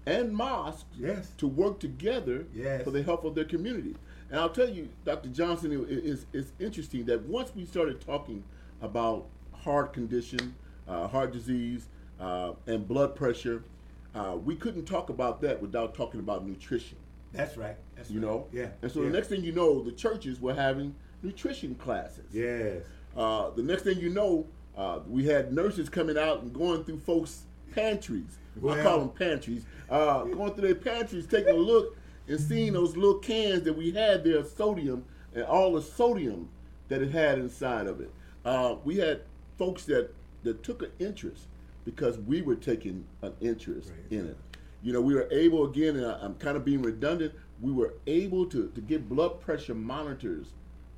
[0.07, 1.33] and mosques yes.
[1.39, 2.83] to work together yes.
[2.83, 3.95] for the health of their community.
[4.31, 5.29] And I'll tell you, Dr.
[5.29, 8.45] Johnson, it, it's, it's interesting that once we started talking
[8.81, 10.55] about heart condition,
[10.87, 11.89] uh, heart disease,
[12.21, 13.65] uh, and blood pressure,
[14.15, 16.99] uh, we couldn't talk about that without talking about nutrition.
[17.33, 17.77] That's right.
[17.97, 18.29] That's you right.
[18.29, 18.47] know?
[18.53, 18.69] Yeah.
[18.83, 19.09] And so yeah.
[19.09, 22.25] the next thing you know, the churches were having nutrition classes.
[22.33, 22.83] Yes.
[23.17, 27.01] Uh, the next thing you know, uh, we had nurses coming out and going through
[27.01, 27.43] folks'
[27.75, 28.39] pantries.
[28.61, 29.65] Well, I call them pantries.
[29.91, 33.91] Uh, going through their pantries, taking a look and seeing those little cans that we
[33.91, 36.49] had there of sodium and all the sodium
[36.89, 38.11] that it had inside of it.
[38.45, 39.23] Uh, we had
[39.59, 40.11] folks that,
[40.43, 41.47] that took an interest
[41.89, 44.19] because we were taking an interest right.
[44.19, 44.37] in it.
[44.83, 47.95] You know, we were able, again, and I, am kind of being redundant, we were
[48.07, 50.49] able to, to get blood pressure monitors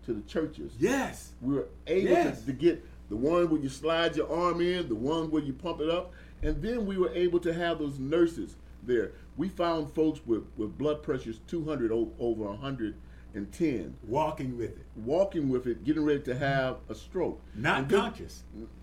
[0.07, 0.73] to the churches.
[0.81, 1.31] Yes.
[1.41, 2.41] We were able yes.
[2.41, 5.53] to, to get the one where you slide your arm in, the one where you
[5.53, 9.13] pump it up, and then we were able to have those nurses there.
[9.37, 13.97] We found folks with, with blood pressures 200 over 110.
[14.09, 14.87] Walking with it.
[14.97, 17.41] Walking with it, getting ready to have a stroke.
[17.55, 18.43] Not then, conscious.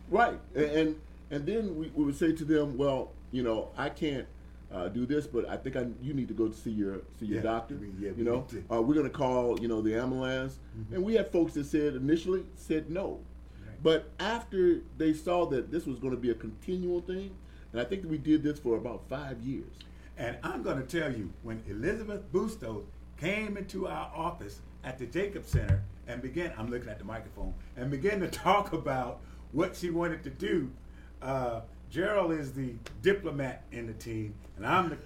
[0.09, 0.39] Right.
[0.55, 0.95] And, and,
[1.31, 4.27] and then we, we would say to them, well, you know, I can't
[4.71, 7.25] uh, do this, but I think I, you need to go to see your see
[7.25, 7.75] your yeah, doctor.
[7.75, 10.95] I mean, yeah, you know, uh, we're going to call you know the ambulance, mm-hmm.
[10.95, 13.19] and we had folks that said initially said no,
[13.65, 13.75] right.
[13.81, 17.35] but after they saw that this was going to be a continual thing,
[17.71, 19.71] and I think we did this for about five years.
[20.17, 22.85] And I'm going to tell you, when Elizabeth Bustos
[23.17, 27.53] came into our office at the Jacob Center and began, I'm looking at the microphone,
[27.75, 30.71] and began to talk about what she wanted to do.
[31.21, 34.97] Uh, Gerald is the diplomat in the team, and I'm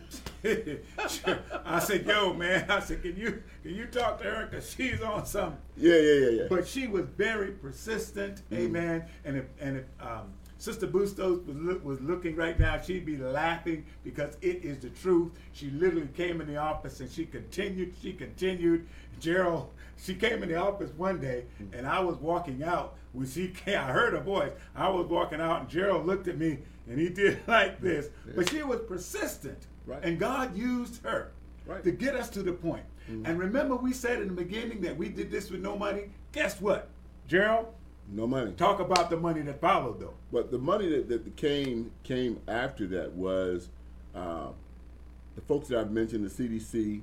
[0.42, 0.80] the.
[1.66, 5.02] I said, "Yo, man," I said, "Can you can you talk to her because she's
[5.02, 6.44] on something?" Yeah, yeah, yeah, yeah.
[6.50, 8.64] But she was very persistent, mm-hmm.
[8.64, 9.06] amen.
[9.24, 13.18] And if and if um, Sister Bustos was, look, was looking right now, she'd be
[13.18, 15.32] laughing because it is the truth.
[15.54, 17.96] She literally came in the office and she continued.
[18.00, 18.88] She continued.
[19.20, 23.48] Gerald, she came in the office one day, and I was walking out when she
[23.66, 24.52] came, I heard her voice.
[24.76, 28.10] I was walking out, and Gerald looked at me, and he did like this.
[28.28, 28.34] Yeah.
[28.36, 30.04] But she was persistent, right.
[30.04, 31.32] and God used her
[31.66, 31.84] right.
[31.84, 32.86] to get us to the point.
[33.10, 33.26] Mm-hmm.
[33.26, 36.12] And remember, we said in the beginning that we did this with no money.
[36.34, 36.90] Guess what,
[37.28, 37.74] Gerald?
[38.14, 38.52] No money.
[38.52, 40.16] Talk about the money that followed, though.
[40.32, 43.70] But the money that, that came came after that was
[44.14, 44.50] uh,
[45.36, 47.02] the folks that I've mentioned, the CDC,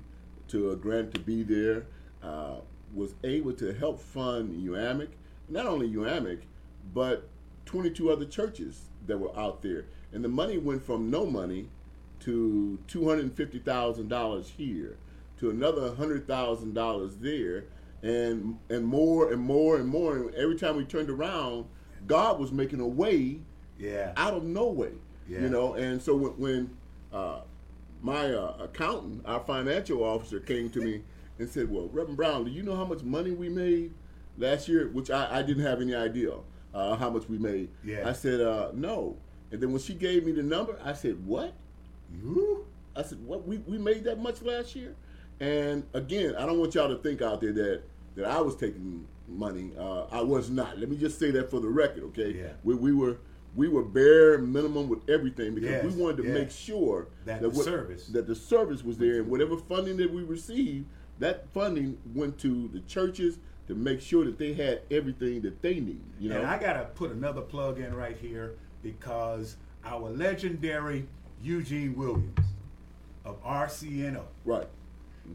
[0.48, 1.86] to a grant to be there,
[2.22, 2.56] uh,
[2.94, 5.08] was able to help fund UAMIC
[5.48, 6.40] not only UAMIC,
[6.92, 7.28] but
[7.66, 9.86] 22 other churches that were out there.
[10.12, 11.68] And the money went from no money
[12.20, 14.96] to $250,000 here
[15.38, 17.64] to another $100,000 there
[18.02, 21.66] and and more and more and more and every time we turned around
[22.06, 23.40] God was making a way
[23.78, 24.92] yeah out of no way
[25.28, 25.40] yeah.
[25.40, 26.76] you know and so when, when
[27.12, 27.40] uh,
[28.00, 31.02] my uh, accountant our financial officer came to me
[31.38, 33.92] and said well Reverend Brown do you know how much money we made
[34.38, 36.32] last year, which I, I didn't have any idea
[36.72, 37.68] uh, how much we made.
[37.84, 38.08] Yeah.
[38.08, 39.16] I said, uh, no.
[39.50, 41.52] And then when she gave me the number, I said, what?
[42.12, 42.66] You?
[42.96, 43.46] I said, what?
[43.46, 44.94] We, we made that much last year?
[45.40, 47.82] And again, I don't want y'all to think out there that,
[48.16, 49.72] that I was taking money.
[49.78, 50.78] Uh, I was not.
[50.78, 52.32] Let me just say that for the record, okay?
[52.32, 52.52] Yeah.
[52.64, 53.18] We, we were
[53.54, 56.34] we were bare minimum with everything because yes, we wanted to yes.
[56.34, 59.96] make sure that, that the what, service that the service was there and whatever funding
[59.96, 60.86] that we received,
[61.18, 65.80] that funding went to the churches to make sure that they had everything that they
[65.80, 66.02] need.
[66.18, 71.06] You know, and I gotta put another plug in right here because our legendary
[71.42, 72.38] Eugene Williams
[73.24, 74.68] of RCNO, right?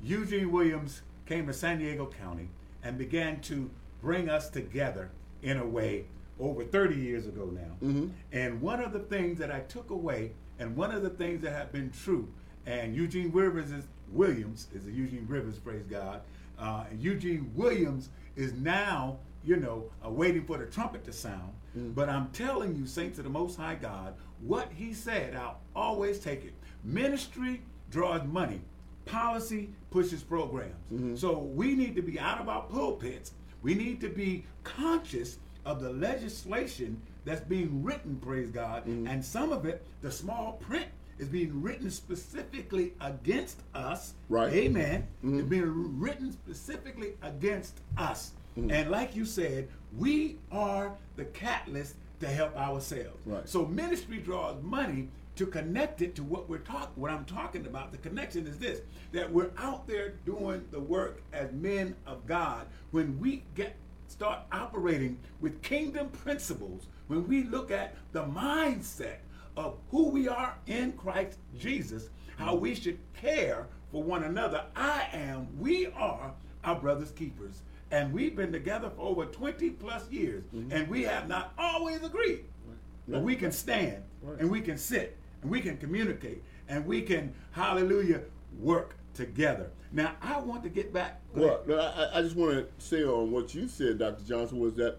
[0.03, 2.49] Eugene Williams came to San Diego County
[2.83, 3.69] and began to
[4.01, 5.09] bring us together
[5.41, 6.05] in a way
[6.39, 7.87] over 30 years ago now.
[7.87, 8.07] Mm-hmm.
[8.31, 11.53] And one of the things that I took away, and one of the things that
[11.53, 12.27] have been true,
[12.65, 16.21] and Eugene Rivers is Williams is a Eugene Rivers, praise God.
[16.57, 21.53] Uh, and Eugene Williams is now, you know, uh, waiting for the trumpet to sound.
[21.77, 21.95] Mm.
[21.95, 26.19] But I'm telling you, saints of the Most High God, what he said, I'll always
[26.19, 26.53] take it.
[26.83, 28.61] Ministry draws money.
[29.05, 30.75] Policy pushes programs.
[30.91, 31.15] Mm-hmm.
[31.15, 33.31] So we need to be out of our pulpits.
[33.61, 38.85] We need to be conscious of the legislation that's being written, praise God.
[38.85, 39.07] Mm-hmm.
[39.07, 40.87] And some of it, the small print,
[41.19, 44.13] is being written specifically against us.
[44.29, 44.51] Right.
[44.53, 45.07] Amen.
[45.23, 45.39] Mm-hmm.
[45.39, 48.31] It's being written specifically against us.
[48.57, 48.71] Mm-hmm.
[48.71, 53.19] And like you said, we are the catalyst to help ourselves.
[53.25, 53.47] Right.
[53.47, 57.91] So ministry draws money to connect it to what we're talking what I'm talking about.
[57.91, 62.67] The connection is this that we're out there doing the work as men of God
[62.91, 63.75] when we get
[64.07, 69.17] start operating with kingdom principles, when we look at the mindset
[69.57, 74.65] of who we are in Christ Jesus, how we should care for one another.
[74.75, 77.61] I am, we are our brother's keepers.
[77.91, 80.71] And we've been together for over 20 plus years, mm-hmm.
[80.71, 82.45] and we have not always agreed.
[82.65, 82.77] Right.
[83.07, 84.39] But we can stand, right.
[84.39, 88.21] and we can sit, and we can communicate, and we can, hallelujah,
[88.59, 89.69] work together.
[89.91, 91.21] Now, I want to get back.
[91.35, 94.23] Well, I, I, just want to say on what you said, Dr.
[94.23, 94.97] Johnson, was that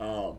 [0.00, 0.38] um,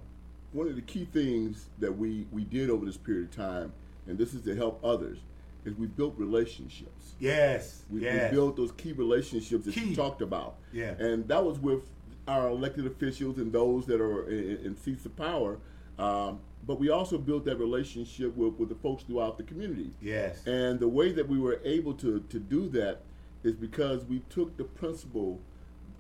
[0.51, 3.71] one of the key things that we, we did over this period of time
[4.07, 5.19] and this is to help others,
[5.65, 7.13] is we built relationships.
[7.19, 7.83] Yes.
[7.89, 8.31] We, yes.
[8.31, 9.85] we built those key relationships that key.
[9.85, 10.55] you talked about.
[10.71, 10.91] Yeah.
[10.99, 11.89] And that was with
[12.27, 15.59] our elected officials and those that are in, in seats of power.
[15.99, 19.91] Um, but we also built that relationship with, with the folks throughout the community.
[20.01, 20.45] Yes.
[20.47, 23.01] And the way that we were able to, to do that
[23.43, 25.41] is because we took the principle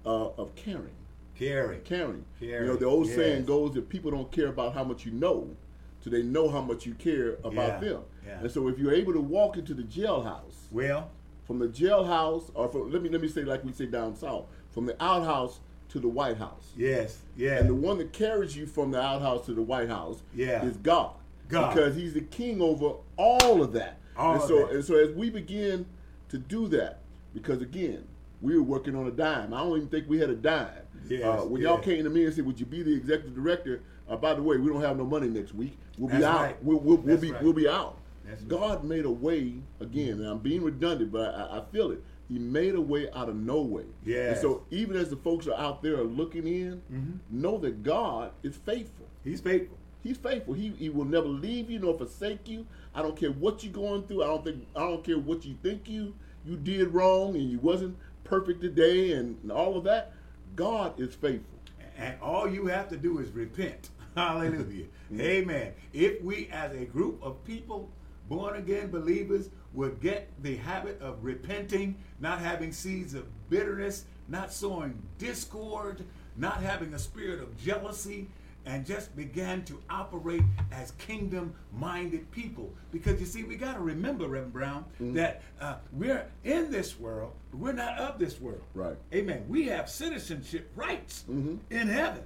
[0.05, 0.95] uh, of caring.
[1.35, 1.81] Caring.
[1.81, 2.25] Caring.
[2.39, 2.65] Caring.
[2.65, 3.15] You know, the old yes.
[3.15, 5.55] saying goes that people don't care about how much you know,
[5.99, 7.89] so they know how much you care about yeah.
[7.89, 8.01] them.
[8.25, 8.39] Yeah.
[8.39, 11.09] And so if you're able to walk into the jailhouse, well,
[11.45, 14.45] from the jailhouse, or from, let me let me say like we say down south,
[14.71, 15.59] from the outhouse
[15.93, 16.71] to the White House.
[16.75, 17.59] Yes, yeah.
[17.59, 20.65] And the one that carries you from the outhouse to the White House yeah.
[20.65, 21.11] is God.
[21.47, 21.73] God.
[21.73, 23.99] Because He's the king over all of that.
[24.17, 24.71] All and of so that.
[24.71, 25.85] and so as we begin
[26.29, 26.99] to do that,
[27.33, 28.07] because again,
[28.41, 29.53] we were working on a dime.
[29.53, 30.69] I don't even think we had a dime.
[31.07, 31.69] Yes, uh, when yes.
[31.69, 34.41] y'all came to me and said, "Would you be the executive director?" Uh, by the
[34.41, 35.77] way, we don't have no money next week.
[35.97, 36.41] We'll be That's out.
[36.41, 36.63] right.
[36.63, 37.43] We'll, we'll, we'll be right.
[37.43, 37.97] we'll be out.
[38.25, 38.83] That's God right.
[38.83, 42.03] made a way again, and I'm being redundant, but I, I feel it.
[42.29, 43.85] He made a way out of no way.
[44.05, 44.33] Yes.
[44.37, 47.19] And so even as the folks are out there looking in, Mhm.
[47.29, 49.07] know that God is faithful.
[49.23, 49.77] He's faithful.
[50.03, 50.53] He's faithful.
[50.53, 52.65] He, he will never leave you nor forsake you.
[52.95, 54.23] I don't care what you're going through.
[54.23, 56.13] I don't think I don't care what you think you
[56.45, 60.11] you did wrong and you wasn't perfect today and, and all of that.
[60.55, 61.57] God is faithful.
[61.97, 63.89] And all you have to do is repent.
[64.15, 64.85] Hallelujah.
[65.19, 65.73] Amen.
[65.93, 67.89] If we as a group of people,
[68.29, 74.53] born again believers, would get the habit of repenting, not having seeds of bitterness, not
[74.53, 76.03] sowing discord,
[76.37, 78.27] not having a spirit of jealousy,
[78.65, 82.71] and just began to operate as kingdom minded people.
[82.93, 87.33] Because you see, we got to remember, Reverend Brown, that uh, we're in this world,
[87.51, 88.61] but we're not of this world.
[88.73, 88.95] Right.
[89.13, 89.43] Amen.
[89.49, 91.59] We have citizenship rights Mhm.
[91.71, 92.23] in heaven.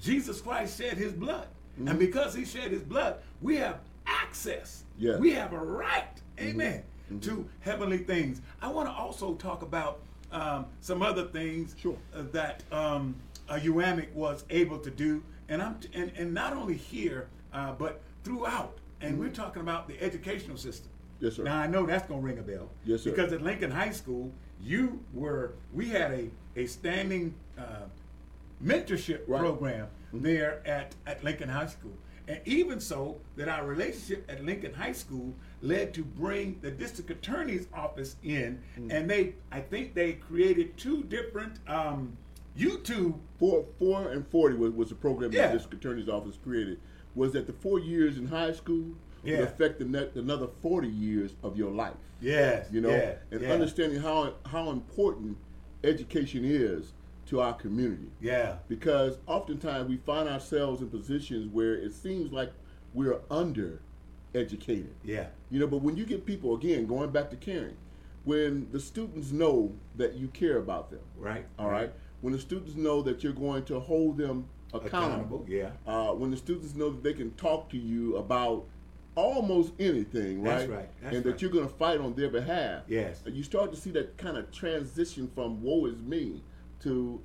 [0.00, 1.46] Jesus Christ shed his blood.
[1.78, 1.88] Mm-hmm.
[1.88, 4.84] And because he shed his blood, we have access.
[4.98, 5.18] Yes.
[5.18, 6.60] We have a right, Mm-hmm.
[6.60, 6.82] amen,
[7.22, 8.40] to heavenly things.
[8.62, 10.00] I want to also talk about
[10.32, 11.96] um, some other things Sure.
[12.14, 13.16] uh, that um,
[13.48, 15.22] uh, UAMIC was able to do.
[15.48, 18.78] And, I'm and, and not only here, uh, but throughout.
[19.00, 20.86] And we're talking about the educational system.
[20.90, 21.24] Mm-hmm.
[21.24, 21.42] Yes, sir.
[21.42, 22.68] Now I know that's gonna ring a bell.
[22.84, 23.10] Yes, sir.
[23.10, 24.30] Because at Lincoln High School,
[24.62, 27.62] you were we had a a standing uh,
[28.62, 29.40] mentorship Right.
[29.40, 31.92] program there at at Lincoln High School,
[32.30, 37.10] and even so that our relationship at Lincoln High School led to bring the district
[37.10, 38.92] attorney's office in, Mm.
[38.92, 42.16] and they I think they created two different um,
[42.56, 43.14] YouTube.
[43.38, 45.42] Four, four and forty was, was the program Yeah.
[45.42, 46.78] that the district attorney's office created.
[47.14, 48.84] Was that the four years in high school
[49.24, 49.40] Yeah.
[49.40, 51.94] would affect the net, another forty years of your life?
[52.20, 55.36] Yes, You know, yeah, and understanding how how important
[55.82, 56.92] education is
[57.30, 58.10] to our community.
[58.20, 62.52] Yeah, Because oftentimes we find ourselves in positions where it seems like
[62.92, 63.80] we're under
[64.34, 64.94] educated.
[65.04, 67.76] yeah, You know, but when you get people again going back to caring,
[68.24, 71.46] when the students know that you care about them, right.
[71.58, 71.92] all right.
[72.20, 75.70] When the students know that you're going to hold them accountable, Accountable, yeah.
[75.86, 78.66] Uh, when the students know that they can talk to you about
[79.14, 80.58] almost anything, right?
[80.58, 81.32] That's right, that's and right.
[81.32, 82.82] that you're going to fight on their behalf.
[82.88, 83.22] Yes.
[83.26, 86.42] You start to see that kind of transition from "woe is me"
[86.82, 87.20] to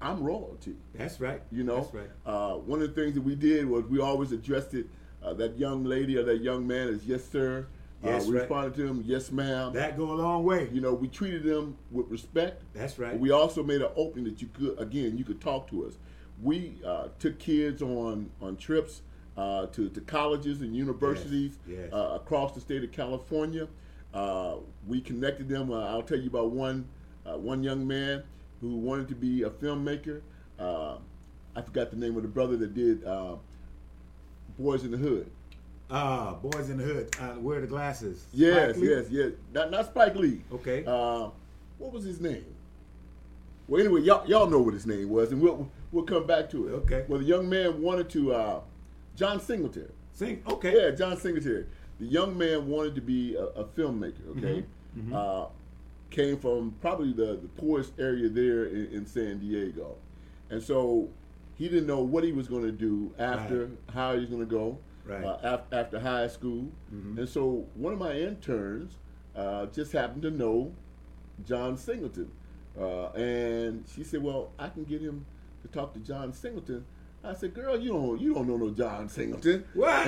[0.00, 1.40] "I'm royalty." That's right.
[1.50, 2.10] You know, that's right.
[2.26, 4.86] uh, one of the things that we did was we always addressed it.
[5.22, 7.66] Uh, that young lady or that young man is yes, sir.
[8.02, 8.40] Yes, uh, we right.
[8.40, 9.72] responded to him, yes, ma'am.
[9.72, 10.68] That go a long way.
[10.70, 12.62] you know, we treated them with respect.
[12.74, 13.18] That's right.
[13.18, 15.94] We also made an opening that you could, again, you could talk to us.
[16.42, 19.00] We uh, took kids on on trips
[19.36, 21.92] uh, to, to colleges and universities yes.
[21.92, 23.68] Uh, across the state of California.
[24.12, 25.72] Uh, we connected them.
[25.72, 26.86] Uh, I'll tell you about one
[27.26, 28.22] uh, one young man
[28.64, 30.22] who wanted to be a filmmaker.
[30.58, 30.96] Uh,
[31.54, 33.36] I forgot the name of the brother that did uh,
[34.58, 35.30] Boys in the Hood.
[35.90, 37.14] Ah, Boys in the Hood.
[37.20, 38.24] Uh, wear the glasses.
[38.32, 39.32] Yes, yes, yes.
[39.52, 40.40] Not not Spike Lee.
[40.50, 40.82] Okay.
[40.86, 41.28] Uh,
[41.76, 42.46] what was his name?
[43.68, 46.68] Well, anyway, y'all y'all know what his name was, and we'll we'll come back to
[46.68, 46.72] it.
[46.72, 47.04] Okay.
[47.06, 48.32] Well, the young man wanted to.
[48.32, 48.60] Uh,
[49.14, 49.92] John Singletary.
[50.14, 50.42] Sing.
[50.48, 50.74] Okay.
[50.74, 51.66] Yeah, John Singletary.
[52.00, 54.38] The young man wanted to be a, a filmmaker.
[54.38, 54.64] Okay.
[54.98, 55.14] Mm-hmm.
[55.14, 55.46] Uh,
[56.14, 59.96] came from probably the, the poorest area there in, in San Diego,
[60.50, 61.08] and so
[61.56, 64.46] he didn't know what he was going to do after, how he was going to
[64.46, 65.22] go Right.
[65.22, 66.66] uh, af- after high school.
[66.92, 67.18] Mhm.
[67.18, 68.96] And so one of my interns
[69.36, 70.72] uh, just happened to know
[71.46, 72.30] John Singleton.
[72.78, 75.26] Uh, and she said, "Well, I can get him
[75.62, 76.84] to talk to John Singleton."
[77.22, 79.64] I said, "Girl, you don't you don't know no John Singleton.
[79.74, 80.06] What?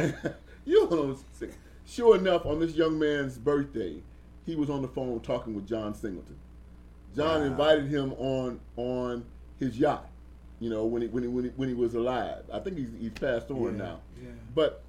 [0.64, 1.52] you don't know." Sing-"
[1.84, 4.02] Sure enough, on this young man's birthday,
[4.46, 6.36] he was on the phone talking with John Singleton.
[7.14, 7.46] John Wow.
[7.46, 9.24] invited him on on
[9.58, 10.08] his yacht.
[10.60, 12.44] You know, when he when he when he, when he was alive.
[12.52, 14.00] I think he's he's passed on Yeah, now.
[14.22, 14.28] yeah.
[14.54, 14.82] But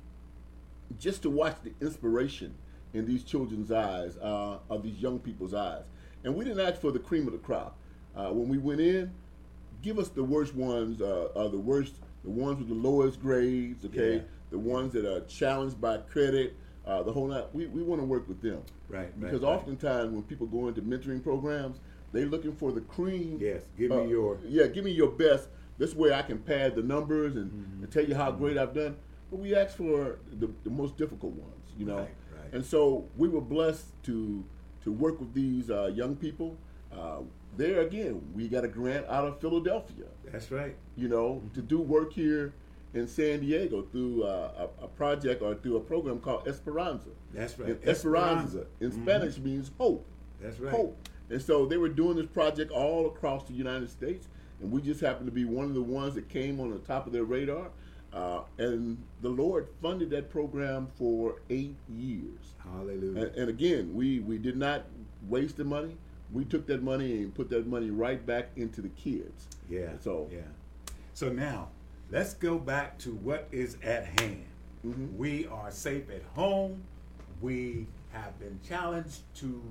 [0.99, 2.53] just to watch the inspiration
[2.93, 5.83] in these children's eyes, uh, of these young people's eyes.
[6.23, 7.75] And we didn't ask for the cream of the crop.
[8.15, 9.11] Uh, when we went in,
[9.81, 13.83] give us the worst ones, uh, uh, the worst, the ones with the lowest grades,
[13.85, 14.15] okay?
[14.15, 14.21] Yeah.
[14.49, 16.55] The ones that are challenged by credit,
[16.87, 17.45] uh, the whole night.
[17.53, 18.61] We, we want to work with them.
[18.87, 19.17] Right.
[19.19, 20.13] Because right, oftentimes right.
[20.13, 21.79] when people go into mentoring programs,
[22.13, 23.37] they're looking for the cream.
[23.41, 23.63] Yes.
[23.77, 24.39] Give me uh, your.
[24.47, 24.67] Yeah.
[24.67, 25.49] Give me your best.
[25.77, 27.83] This way I can pad the numbers and, mm-hmm.
[27.83, 28.43] and tell you how mm-hmm.
[28.43, 28.95] great I've done.
[29.29, 31.97] But we ask for the, the most difficult ones, you know.
[31.97, 32.09] Right,
[32.41, 32.53] right.
[32.53, 34.43] And so we were blessed to
[34.83, 36.57] to work with these uh, young people.
[36.91, 37.19] Uh,
[37.57, 40.05] there again, we got a grant out of Philadelphia.
[40.31, 40.75] That's right.
[40.95, 42.53] You know, to do work here
[42.93, 47.09] in San Diego through uh, a, a, project or through a program called Esperanza.
[47.33, 47.69] That's right.
[47.69, 49.03] And Esperanza, in mm-hmm.
[49.03, 50.05] Spanish means hope.
[50.41, 50.73] That's right.
[50.73, 50.97] Hope.
[51.29, 54.27] And so they were doing this project all across the United States,
[54.61, 57.05] and we just happened to be one of the ones that came on the top
[57.05, 57.69] of their radar.
[58.13, 62.55] Uh, and the Lord funded that program for eight years.
[62.63, 63.25] Hallelujah.
[63.25, 64.85] And, and, again, we, we did not
[65.27, 65.97] waste the money.
[66.31, 69.47] We took that money and put that money right back into the kids.
[69.69, 69.89] Yeah.
[69.99, 70.39] So yeah.
[71.13, 71.69] So now
[72.11, 74.45] let's go back to what is at hand.
[74.85, 75.17] Mm-hmm.
[75.17, 76.83] We are safe at home.
[77.41, 79.61] We have been challenged to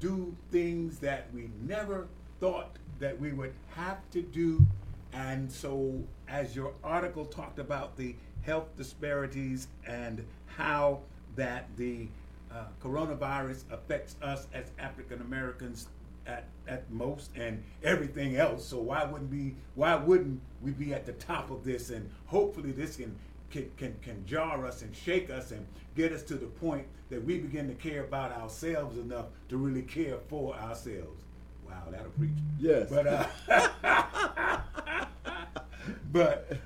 [0.00, 2.06] do things that we never
[2.40, 4.64] thought that we would have to do.
[5.12, 11.00] And so, as your article talked about the health disparities and how
[11.36, 12.08] that the
[12.50, 15.88] uh, coronavirus affects us as African Americans
[16.26, 18.66] at, at most and everything else.
[18.66, 22.72] So why wouldn't we why wouldn't we be at the top of this and hopefully
[22.72, 23.16] this can
[23.50, 27.22] can, can, can jar us and shake us and get us to the point that
[27.22, 31.22] we begin to care about ourselves enough to really care for ourselves.
[31.66, 32.30] Wow, that'll preach.
[32.58, 32.88] Yes.
[32.88, 33.26] But uh,
[36.12, 36.56] but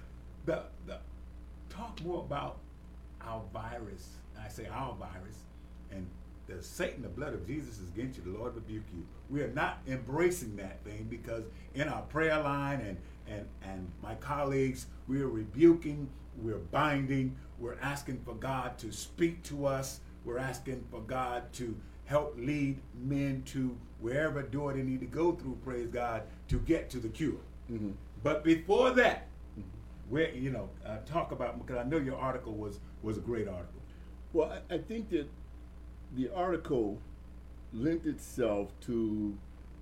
[0.45, 0.99] the, the,
[1.69, 2.59] talk more about
[3.21, 4.11] our virus.
[4.41, 5.46] I say our virus
[6.47, 8.25] the Satan, the blood of Jesus is against you.
[8.25, 9.05] The Lord rebuke you.
[9.31, 11.45] We are not embracing that thing because
[11.75, 12.97] in our prayer line and
[13.29, 16.09] and and my colleagues, we are rebuking,
[16.41, 20.01] we're binding, we're asking for God to speak to us.
[20.25, 25.33] We're asking for God to help lead men to wherever door they need to go
[25.33, 25.59] through.
[25.65, 27.41] Praise God to get to the cure.
[27.71, 27.93] Mm-hmm.
[28.23, 29.29] But before that,
[30.09, 33.49] where you know, uh, talk about because I know your article was was a great
[33.49, 33.81] article.
[34.33, 35.29] Well, I, I think that
[36.15, 36.99] the article
[37.73, 39.37] lent itself to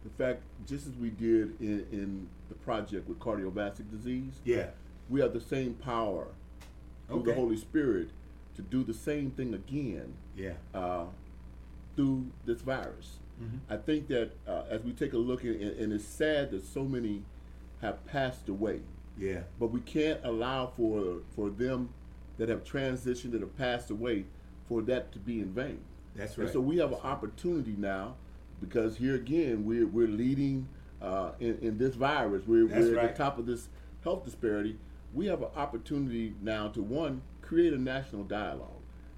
[0.05, 4.69] the fact, just as we did in, in the project with cardiovascular disease, yeah,
[5.09, 6.29] we have the same power
[7.09, 7.31] through okay.
[7.31, 8.11] the Holy Spirit
[8.57, 10.15] to do the same thing again.
[10.37, 10.53] Yeah.
[10.75, 11.07] Uh,
[11.97, 13.19] through this virus.
[13.43, 13.73] Mm-hmm.
[13.73, 16.65] I think that uh, as we take a look, at, and, and it's sad that
[16.65, 17.23] so many
[17.81, 18.81] have passed away.
[19.19, 19.41] Yeah.
[19.59, 21.91] But we can't allow for for them
[22.39, 24.25] that have transitioned that have passed away
[24.69, 25.81] for that to be in vain.
[26.15, 26.45] That's right.
[26.45, 28.15] And so we have an opportunity now
[28.61, 30.69] because here again we're we're leading
[31.03, 32.45] uh, in, in this virus.
[32.47, 33.05] We're, we're right.
[33.05, 33.69] at the top of this
[34.03, 34.79] health disparity.
[35.13, 38.71] We have an opportunity now to one create a national dialogue.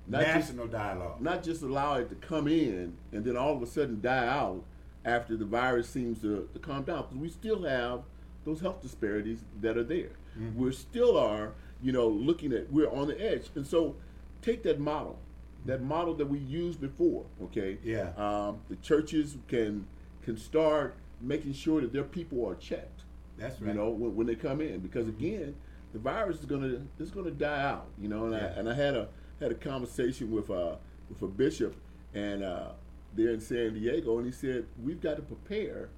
[0.08, 1.20] Not national just, dialogue.
[1.20, 4.62] Not just allow it to come in and then all of a sudden die out
[5.04, 7.02] after the virus seems to, to calm down.
[7.02, 8.02] Because we still have
[8.44, 10.10] those health disparities that are there.
[10.38, 10.60] Mm-hmm.
[10.60, 13.48] We still are, you know, looking at we're on the edge.
[13.54, 13.96] And so
[14.42, 15.18] take that model
[15.66, 17.24] that model that we used before.
[17.42, 17.78] Okay.
[17.82, 18.10] Yeah.
[18.16, 19.86] Um, the churches can
[20.22, 23.04] can start making sure that their people are checked.
[23.38, 23.74] That's right.
[23.74, 25.54] You know, when, when they come in, because again,
[25.92, 27.88] the virus is gonna is gonna die out.
[28.00, 28.52] You know, and yeah.
[28.56, 29.08] I and I had a
[29.40, 30.76] had a conversation with uh
[31.08, 31.76] with a bishop
[32.14, 32.70] and uh,
[33.14, 35.88] there in San Diego, and he said we've got to prepare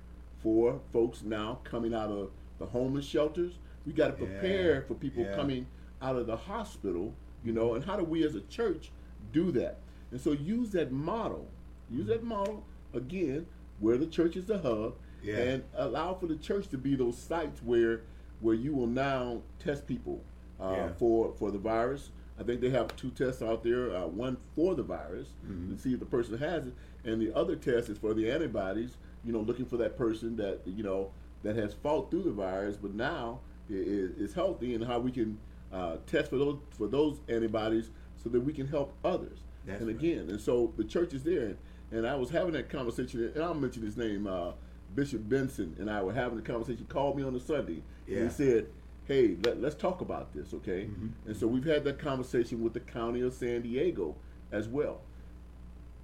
[0.43, 3.55] for folks now coming out of the homeless shelters.
[3.87, 4.81] We got to prepare yeah.
[4.87, 5.35] for people yeah.
[5.35, 5.67] coming
[6.03, 7.15] out of the hospital.
[7.45, 8.91] You know, and how do we as a church
[9.33, 9.79] do that.
[10.11, 11.49] And so use that model.
[11.91, 12.65] Use that model
[12.95, 13.47] again,
[13.81, 15.37] where the church is the hub, yeah.
[15.37, 18.03] and allow for the church to be those sites where
[18.41, 20.23] where you will now test people
[20.61, 20.89] uh, yeah.
[20.99, 22.11] for for the virus.
[22.39, 23.97] I think they have two tests out there.
[23.97, 25.75] Uh, one for the virus mm-hmm.
[25.75, 26.75] to see if the person has it,
[27.05, 28.97] and the other test is for the antibodies.
[29.25, 31.11] You know, looking for that person that you know
[31.43, 35.39] that has fought through the virus, but now is, is healthy, and how we can
[35.73, 37.91] uh, test for those for those antibodies
[38.23, 39.39] so that we can help others.
[39.65, 40.31] That's and again, right.
[40.31, 41.57] and so the church is there.
[41.91, 44.27] And I was having that conversation, and I'll mention his name.
[44.27, 44.53] Uh,
[44.95, 46.79] Bishop Benson and I were having a conversation.
[46.79, 48.19] He called me on a Sunday, yeah.
[48.19, 48.67] and he said,
[49.07, 51.09] "Hey, let, us talk about this, okay?" Mm-hmm.
[51.27, 54.17] And so we've had that conversation with the county of San Diego
[54.53, 55.01] as well.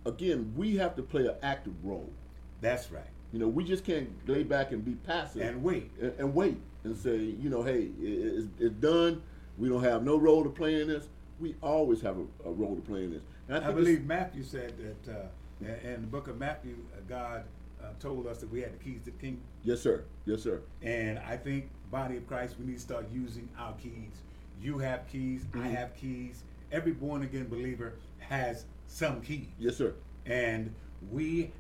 [0.07, 2.13] Again, we have to play an active role.
[2.61, 3.05] That's right.
[3.33, 6.59] You know, we just can't lay back and be passive and wait and, and wait
[6.85, 9.23] and say, you know, hey, it, it's, it's done.
[9.59, 11.09] We don't have no role to play in this
[11.45, 13.23] we always have a, a role to play in this.
[13.49, 17.45] And I, I believe Matthew said that uh, in the book of Matthew, uh, God
[17.83, 19.43] uh, told us that we had the keys to the kingdom.
[19.63, 20.05] Yes, sir.
[20.25, 20.63] Yes, sir.
[20.81, 24.23] And I think body of Christ, we need to start using our keys.
[24.59, 25.45] You have keys.
[25.45, 25.65] Mm-hmm.
[25.65, 26.45] I have keys.
[26.73, 29.49] Every born again believer has some keys.
[29.59, 29.95] Yes, sir.
[30.25, 30.75] And
[31.13, 31.53] we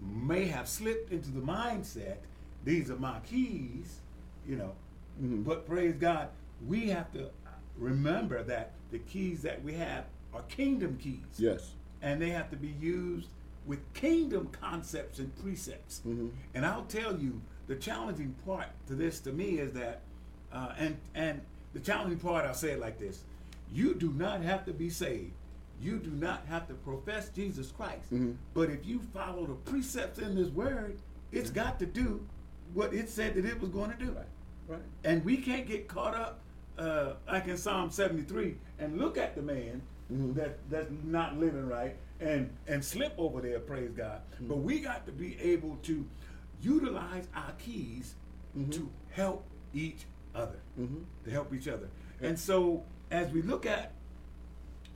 [0.00, 2.18] may have slipped into the mindset,
[2.64, 3.98] these are my keys,
[4.46, 4.74] you know.
[5.20, 5.42] Mm-hmm.
[5.42, 6.28] But praise God,
[6.64, 7.30] we have to
[7.78, 11.24] remember that the keys that we have are kingdom keys.
[11.36, 11.72] Yes.
[12.02, 13.28] And they have to be used
[13.66, 16.00] with kingdom concepts and precepts.
[16.06, 16.28] Mm-hmm.
[16.54, 20.02] And I'll tell you, the challenging part to this to me is that,
[20.52, 21.40] uh, and and
[21.72, 23.24] the challenging part, I'll say it like this:
[23.72, 25.32] you do not have to be saved.
[25.80, 28.12] You do not have to profess Jesus Christ.
[28.12, 28.32] Mm-hmm.
[28.52, 30.98] But if you follow the precepts in this word,
[31.32, 32.24] it's got to do
[32.74, 34.12] what it said that it was going to do.
[34.12, 34.26] Right.
[34.66, 34.82] Right.
[35.04, 36.40] And we can't get caught up
[36.78, 40.32] uh, like in Psalm 73 and look at the man mm-hmm.
[40.34, 44.20] that that's not living right and and slip over there, praise God.
[44.34, 44.48] Mm-hmm.
[44.48, 46.04] But we got to be able to
[46.60, 48.14] utilize our keys
[48.56, 48.70] mm-hmm.
[48.70, 50.04] to help each
[50.34, 51.02] other, mm-hmm.
[51.24, 51.88] to help each other.
[52.20, 52.28] Yeah.
[52.28, 53.92] And so as we look at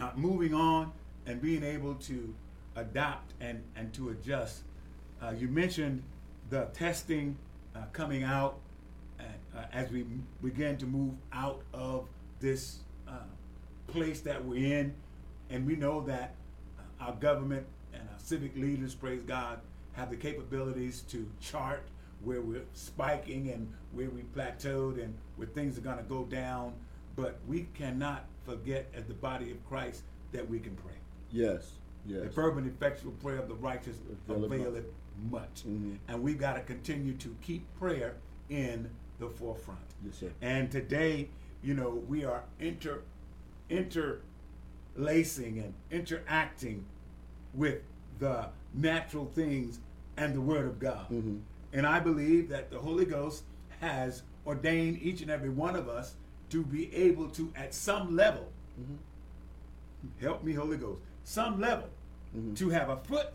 [0.01, 0.93] uh, moving on
[1.27, 2.35] and being able to
[2.77, 4.63] adapt and and to adjust,
[5.23, 6.03] uh, you mentioned
[6.51, 7.37] the testing
[7.75, 8.59] uh, coming out
[9.59, 10.05] uh, as we
[10.43, 12.07] begin to move out of
[12.41, 13.13] this uh,
[13.87, 14.95] place that we're in.
[15.51, 16.35] And we know that
[16.79, 19.61] uh, our government and our civic leaders, praise God,
[19.93, 21.83] have the capabilities to chart
[22.23, 26.75] where we're spiking and where we plateaued and where things are going to go down.
[27.17, 30.03] But we cannot forget, as the body of Christ,
[30.33, 30.95] that we can pray.
[31.33, 31.73] Yes,
[32.07, 32.23] yes.
[32.23, 33.97] The fervent, effectual prayer of the righteous
[34.29, 34.85] availeth
[35.31, 35.65] much.
[35.67, 35.95] Mm-hmm.
[36.07, 38.17] And we've got to continue to keep prayer
[38.51, 38.89] in
[39.19, 39.81] the forefront.
[40.05, 40.31] Yes, sir.
[40.41, 41.29] And today,
[41.63, 43.03] you know, we are inter
[43.71, 46.85] interlacing and interacting
[47.55, 47.83] with
[48.19, 49.81] the natural things
[50.17, 51.07] and the Word of God.
[51.11, 51.39] Mm-hmm.
[51.73, 53.45] And I believe that the Holy Ghost
[53.81, 56.15] has ordained each and every one of us
[56.51, 58.49] to be able to, at some level,
[58.81, 60.25] mm-hmm.
[60.25, 61.89] help me, Holy Ghost, some level,
[62.37, 62.55] mm-hmm.
[62.55, 63.35] to have a foot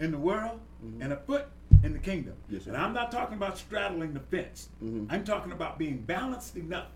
[0.00, 1.02] in the world mm-hmm.
[1.02, 1.48] and a foot
[1.86, 2.34] in the kingdom.
[2.50, 4.68] Yes, and I'm not talking about straddling the fence.
[4.82, 5.06] Mm-hmm.
[5.08, 6.88] I'm talking about being balanced enough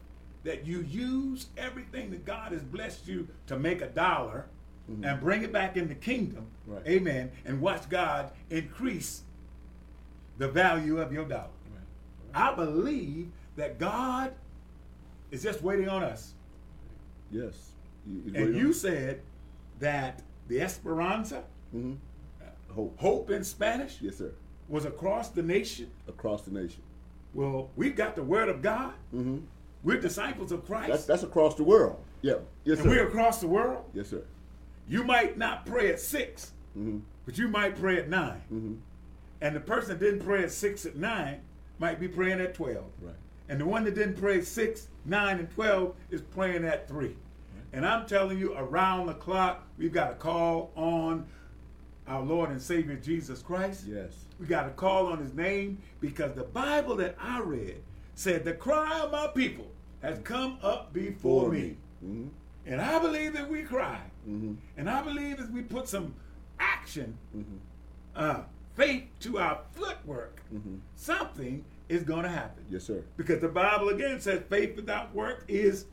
[0.42, 4.46] that you use everything that God has blessed you to make a dollar
[4.90, 5.04] mm-hmm.
[5.04, 6.46] and bring it back in the kingdom.
[6.66, 6.86] Right.
[6.86, 7.30] Amen.
[7.44, 9.22] And watch God increase
[10.38, 11.50] the value of your dollar.
[11.70, 12.34] Right.
[12.34, 12.52] Right.
[12.52, 14.32] I believe that God
[15.30, 16.34] is just waiting on us.
[17.30, 17.70] Yes.
[18.06, 19.20] and you said
[19.78, 21.94] that the Esperanza, mm-hmm.
[22.72, 22.98] hope.
[22.98, 24.32] hope in Spanish, yes, sir,
[24.70, 25.90] was across the nation.
[26.08, 26.80] Across the nation.
[27.34, 28.94] Well, we've got the Word of God.
[29.14, 29.38] Mm-hmm.
[29.82, 30.88] We're disciples of Christ.
[30.88, 31.98] That's, that's across the world.
[32.22, 32.34] Yeah.
[32.64, 32.88] Yes, and sir.
[32.88, 33.84] we're across the world.
[33.92, 34.22] Yes, sir.
[34.88, 36.98] You might not pray at 6 mm-hmm.
[37.24, 38.74] but you might pray at 9 mm-hmm.
[39.40, 41.40] And the person that didn't pray at six at nine
[41.78, 42.84] might be praying at twelve.
[43.00, 43.14] Right.
[43.48, 47.06] And the one that didn't pray six, nine, and twelve is praying at three.
[47.06, 47.16] Right.
[47.72, 51.26] And I'm telling you, around the clock, we've got to call on
[52.10, 53.84] our Lord and Savior Jesus Christ.
[53.86, 54.12] Yes.
[54.40, 57.80] We got to call on his name because the Bible that I read
[58.16, 59.70] said, The cry of my people
[60.02, 61.76] has come up before me.
[62.04, 62.28] Mm-hmm.
[62.66, 64.00] And I believe that we cry.
[64.28, 64.54] Mm-hmm.
[64.76, 66.14] And I believe as we put some
[66.58, 67.56] action, mm-hmm.
[68.16, 68.42] uh,
[68.74, 70.76] faith to our footwork, mm-hmm.
[70.96, 72.64] something is going to happen.
[72.68, 73.04] Yes, sir.
[73.16, 75.86] Because the Bible again says faith without work is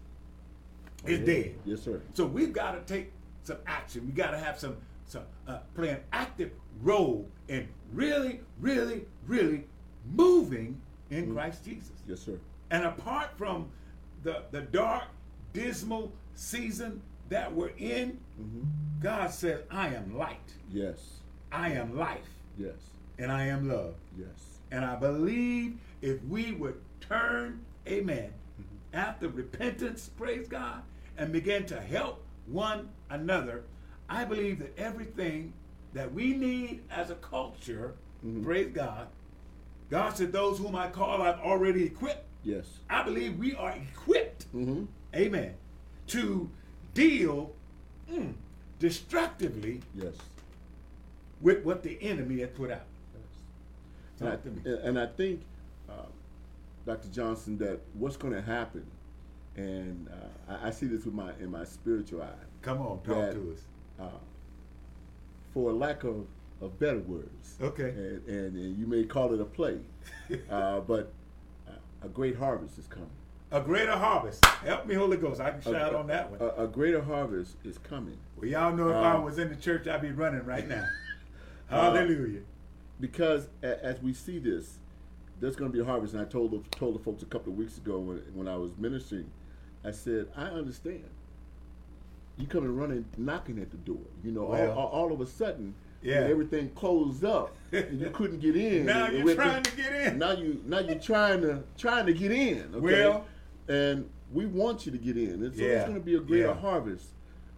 [1.05, 1.55] is dead.
[1.63, 2.01] Yes, sir.
[2.13, 3.11] So we've got to take
[3.43, 4.05] some action.
[4.07, 4.77] We got to have some
[5.07, 6.51] so uh, play an active
[6.81, 9.65] role in really, really, really
[10.13, 10.79] moving
[11.09, 11.33] in mm-hmm.
[11.33, 11.93] Christ Jesus.
[12.07, 12.37] Yes, sir.
[12.69, 13.69] And apart from
[14.23, 15.05] the the dark,
[15.53, 18.63] dismal season that we're in, mm-hmm.
[19.01, 21.21] God says, "I am light." Yes.
[21.51, 22.27] I am life.
[22.57, 22.75] Yes.
[23.17, 23.95] And I am love.
[24.17, 24.59] Yes.
[24.71, 28.95] And I believe if we would turn, Amen, mm-hmm.
[28.95, 30.81] after repentance, praise God,
[31.17, 33.63] and begin to help one another
[34.09, 35.53] I believe that everything
[35.93, 37.95] that we need as a culture,
[38.25, 38.43] mm-hmm.
[38.43, 39.07] praise God,
[39.89, 42.25] God said, Those whom I call, I've already equipped.
[42.43, 42.65] Yes.
[42.89, 44.85] I believe we are equipped, mm-hmm.
[45.15, 45.55] amen,
[46.07, 46.49] to
[46.93, 47.53] deal
[48.09, 48.33] mm,
[48.79, 50.13] destructively yes.
[51.41, 52.81] with what the enemy has put out.
[54.21, 54.39] Yes.
[54.45, 55.41] And, I, and I think,
[55.89, 56.05] uh,
[56.85, 57.09] Dr.
[57.09, 58.85] Johnson, that what's going to happen,
[59.57, 62.45] and uh, I, I, see this with my in my spiritual eye.
[62.61, 63.61] Come on, talk to us
[63.99, 64.09] uh,
[65.53, 66.25] for lack of,
[66.61, 67.57] of better words.
[67.61, 67.89] Okay.
[67.89, 69.79] And, and, and you may call it a play,
[70.49, 71.11] uh, but
[72.03, 73.09] a great harvest is coming.
[73.51, 74.45] A greater harvest.
[74.45, 75.39] Help me, Holy Ghost.
[75.39, 76.41] I can shout a, on that one.
[76.41, 78.17] A, a, greater harvest is coming.
[78.35, 80.85] Well, y'all know if um, I was in the church, I'd be running right now.
[81.69, 82.39] Uh, Hallelujah.
[82.39, 82.43] Uh,
[83.01, 84.77] because as we see this,
[85.41, 86.13] there's going to be a harvest.
[86.13, 88.55] And I told the, told the folks a couple of weeks ago when, when I
[88.55, 89.29] was ministering,
[89.83, 91.03] I said, I understand.
[92.37, 94.05] You coming running, knocking at the door.
[94.23, 96.21] You know, well, all, all, of a sudden, yeah.
[96.21, 98.85] everything closed up and you couldn't get in.
[98.85, 100.19] now you're trying to get in.
[100.19, 102.75] Now you now you're trying to trying to get in.
[102.75, 102.81] Okay?
[102.81, 103.25] Well,
[103.67, 105.43] and we want you to get in.
[105.43, 105.69] And so yeah.
[105.69, 106.53] it's going to be a greater yeah.
[106.53, 107.07] harvest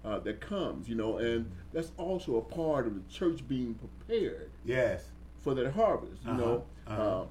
[0.05, 4.49] uh, that comes, you know, and that's also a part of the church being prepared.
[4.65, 5.09] Yes.
[5.41, 6.39] For that harvest, you uh-huh.
[6.39, 6.65] know.
[6.88, 7.01] Uh-huh.
[7.01, 7.25] Uh,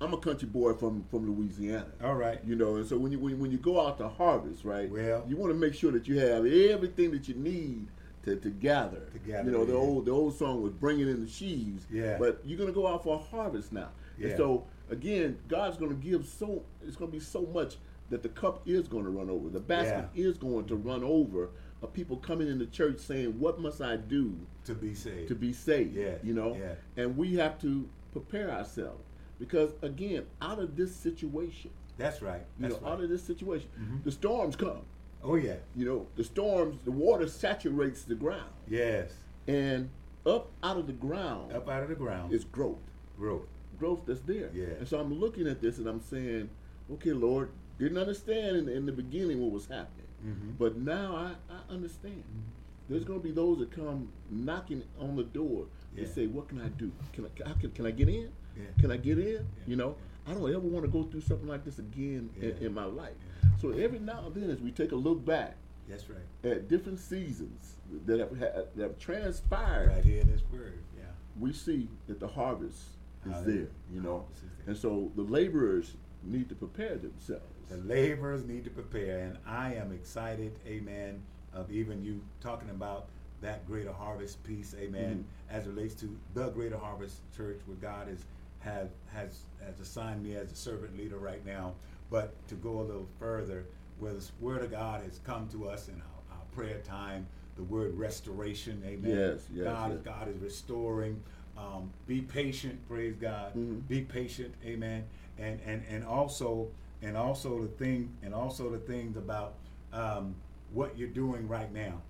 [0.00, 1.86] I'm a country boy from from Louisiana.
[2.02, 2.40] All right.
[2.44, 4.90] You know, and so when you when, when you go out to harvest, right?
[4.90, 7.88] Well, you want to make sure that you have everything that you need
[8.24, 9.00] to, to gather.
[9.12, 9.50] To gather.
[9.50, 9.78] You know, the yeah.
[9.78, 11.86] old the old song was bringing in the sheaves.
[11.90, 12.16] Yeah.
[12.18, 13.90] But you're gonna go out for a harvest now.
[14.18, 14.28] Yeah.
[14.28, 17.76] And so again, God's gonna give so it's gonna be so much
[18.08, 19.48] that the cup is going to run over.
[19.48, 20.24] The basket yeah.
[20.26, 24.36] is going to run over of people coming into church saying, "What must I do
[24.64, 26.56] to be saved?" To be saved, yeah, you know.
[26.56, 26.74] Yeah.
[26.96, 29.04] And we have to prepare ourselves
[29.40, 32.44] because, again, out of this situation, that's right.
[32.58, 32.92] That's you know, right.
[32.92, 33.96] out of this situation, mm-hmm.
[34.04, 34.82] the storms come.
[35.22, 35.56] Oh yeah.
[35.76, 38.50] You know, the storms, the water saturates the ground.
[38.68, 39.12] Yes.
[39.46, 39.90] And
[40.24, 42.78] up out of the ground, up out of the ground, is growth.
[43.18, 43.46] Growth.
[43.78, 44.50] Growth that's there.
[44.54, 44.66] Yeah.
[44.78, 46.48] And so I'm looking at this and I'm saying,
[46.92, 50.06] okay, Lord, didn't understand in, in the beginning what was happening.
[50.24, 50.50] Mm-hmm.
[50.58, 52.24] But now I, I understand.
[52.24, 52.90] Mm-hmm.
[52.90, 56.04] There's going to be those that come knocking on the door yeah.
[56.04, 56.90] and say, "What can I do?
[57.12, 58.32] Can I can, can I get in?
[58.56, 58.64] Yeah.
[58.80, 59.34] Can I get in?
[59.34, 59.40] Yeah.
[59.66, 59.96] You know,
[60.26, 63.14] I don't ever want to go through something like this again in, in, my life."
[63.60, 65.56] So every now and then, as we take a look back,
[65.88, 67.74] that's right, at different seasons
[68.06, 71.04] that have, that have transpired right here in this word, yeah,
[71.38, 72.80] we see that the harvest
[73.26, 73.68] is there.
[73.92, 74.26] You know,
[74.66, 77.44] and so the laborers need to prepare themselves.
[77.68, 81.22] The laborers need to prepare, and I am excited, amen,
[81.52, 83.06] of even you talking about
[83.40, 85.56] that greater harvest piece, amen, mm-hmm.
[85.56, 88.24] as relates to the greater harvest church where God is
[88.60, 91.74] has has has assigned me as a servant leader right now.
[92.10, 93.66] But to go a little further,
[93.98, 97.62] where the word of God has come to us in our, our prayer time, the
[97.62, 99.10] word restoration, amen.
[99.10, 100.00] Yes, yes, God, yes.
[100.02, 101.22] God is restoring.
[101.56, 103.50] Um, be patient, praise God.
[103.50, 103.80] Mm-hmm.
[103.80, 105.04] Be patient, amen.
[105.38, 106.68] And and and also
[107.02, 109.54] and also the thing and also the things about
[109.92, 110.34] um,
[110.72, 112.00] what you're doing right now.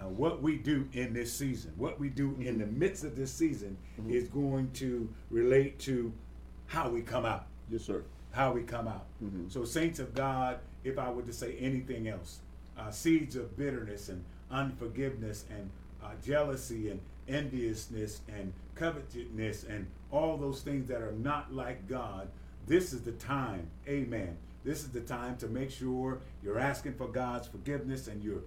[0.00, 2.42] Uh, what we do in this season, what we do mm-hmm.
[2.42, 4.10] in the midst of this season, mm-hmm.
[4.10, 6.12] is going to relate to
[6.66, 7.46] how we come out.
[7.70, 8.02] Yes, sir.
[8.32, 9.06] How we come out.
[9.22, 9.48] Mm-hmm.
[9.48, 12.40] So, saints of God, if I were to say anything else,
[12.78, 15.70] uh, seeds of bitterness and unforgiveness and
[16.02, 22.28] uh, jealousy and enviousness and covetousness and all those things that are not like God
[22.66, 24.36] this is the time, amen.
[24.64, 28.42] This is the time to make sure you're asking for God's forgiveness and you're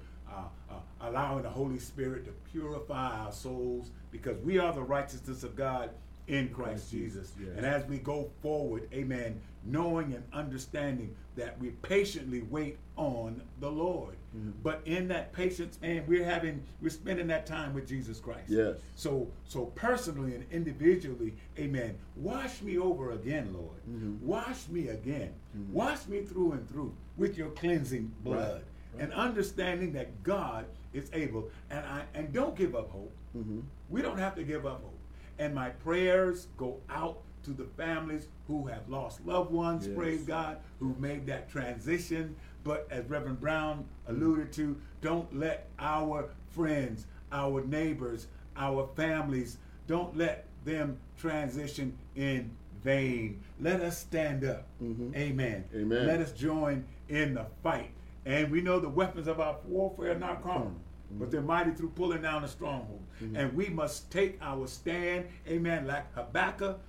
[0.73, 5.55] uh, allowing the Holy Spirit to purify our souls because we are the righteousness of
[5.55, 5.89] God
[6.27, 7.33] in Christ Jesus.
[7.39, 7.49] Yes.
[7.57, 13.69] And as we go forward, amen, knowing and understanding that we patiently wait on the
[13.69, 14.15] Lord.
[14.35, 14.51] Mm-hmm.
[14.63, 18.49] But in that patience, and we're having we're spending that time with Jesus Christ.
[18.49, 18.77] Yes.
[18.95, 21.97] So so personally and individually, amen.
[22.15, 23.79] Wash me over again, Lord.
[23.89, 24.25] Mm-hmm.
[24.25, 25.33] Wash me again.
[25.57, 25.73] Mm-hmm.
[25.73, 28.53] Wash me through and through with your cleansing blood.
[28.53, 28.63] Right.
[28.93, 29.03] Right.
[29.03, 31.49] And understanding that God is able.
[31.69, 33.11] And I and don't give up hope.
[33.37, 33.61] Mm-hmm.
[33.89, 34.99] We don't have to give up hope.
[35.39, 39.95] And my prayers go out to the families who have lost loved ones, yes.
[39.95, 42.35] praise God, who made that transition.
[42.63, 50.15] But as Reverend Brown alluded to, don't let our friends, our neighbors, our families, don't
[50.15, 52.51] let them transition in
[52.83, 53.41] vain.
[53.59, 54.65] Let us stand up.
[54.81, 55.15] Mm-hmm.
[55.15, 55.65] Amen.
[55.75, 56.07] Amen.
[56.07, 57.91] Let us join in the fight.
[58.25, 60.67] And we know the weapons of our warfare are not carnal.
[60.67, 61.19] Mm-hmm.
[61.19, 63.01] But they're mighty through pulling down the stronghold.
[63.21, 63.35] Mm-hmm.
[63.35, 66.79] And we must take our stand, amen, like Habakkuk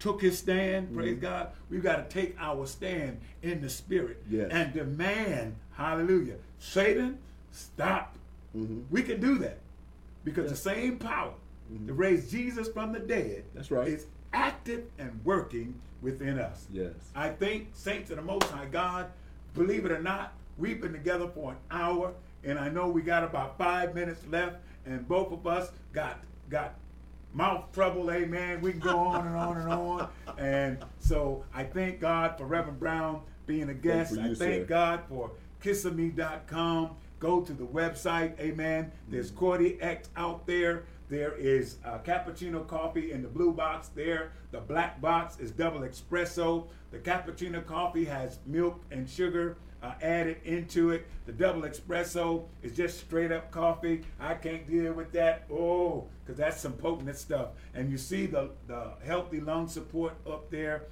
[0.00, 0.96] took his stand, mm-hmm.
[0.96, 1.50] praise God.
[1.68, 4.48] We've got to take our stand in the spirit yes.
[4.50, 7.18] and demand, hallelujah, Satan,
[7.52, 8.16] stop.
[8.56, 8.80] Mm-hmm.
[8.90, 9.58] We can do that
[10.24, 10.62] because yes.
[10.62, 11.34] the same power
[11.72, 11.86] mm-hmm.
[11.86, 13.86] to raise Jesus from the dead That's right.
[13.86, 16.66] is active and working within us.
[16.72, 16.94] Yes.
[17.14, 19.06] I think, saints of the Most High God,
[19.54, 22.12] believe it or not, we've been together for an hour,
[22.44, 24.56] and I know we got about five minutes left,
[24.86, 26.74] and both of us got got
[27.32, 28.60] mouth trouble, amen.
[28.60, 30.08] We can go on and on and on.
[30.38, 34.12] And so I thank God for Reverend Brown being a guest.
[34.12, 34.64] You, I thank sir.
[34.64, 35.32] God for
[35.62, 36.96] kissame.com.
[37.18, 38.90] Go to the website, amen.
[39.08, 39.38] There's mm-hmm.
[39.38, 44.32] Cordy X out there There is uh, cappuccino coffee in the blue box there.
[44.52, 46.68] The black box is double espresso.
[46.92, 51.06] The cappuccino coffee has milk and sugar uh, added into it.
[51.26, 54.02] The double espresso is just straight up coffee.
[54.18, 55.46] I can't deal with that.
[55.50, 57.50] Oh, because that's some potent stuff.
[57.74, 60.84] And you see the, the healthy lung support up there.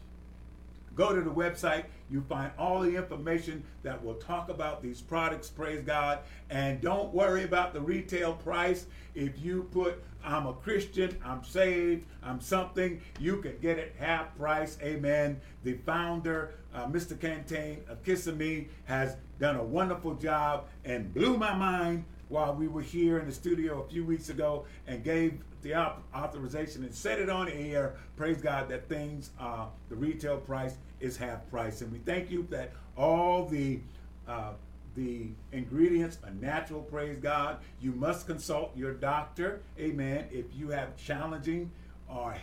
[0.99, 1.85] Go to the website.
[2.11, 5.49] You find all the information that will talk about these products.
[5.49, 6.19] Praise God.
[6.51, 8.87] And don't worry about the retail price.
[9.15, 14.37] If you put, I'm a Christian, I'm saved, I'm something, you can get it half
[14.37, 14.77] price.
[14.83, 15.41] Amen.
[15.63, 17.17] The founder, uh, Mr.
[17.17, 22.83] Cantain of Kissimmee, has done a wonderful job and blew my mind while we were
[22.83, 25.75] here in the studio a few weeks ago and gave the
[26.15, 27.95] authorization and set it on air.
[28.17, 31.81] Praise God that things, uh, the retail price is half price.
[31.81, 33.81] And we thank you that all the
[34.27, 34.53] uh,
[34.95, 37.59] the ingredients are natural, praise God.
[37.81, 40.27] You must consult your doctor, amen.
[40.33, 41.71] If you have challenging
[42.09, 42.37] or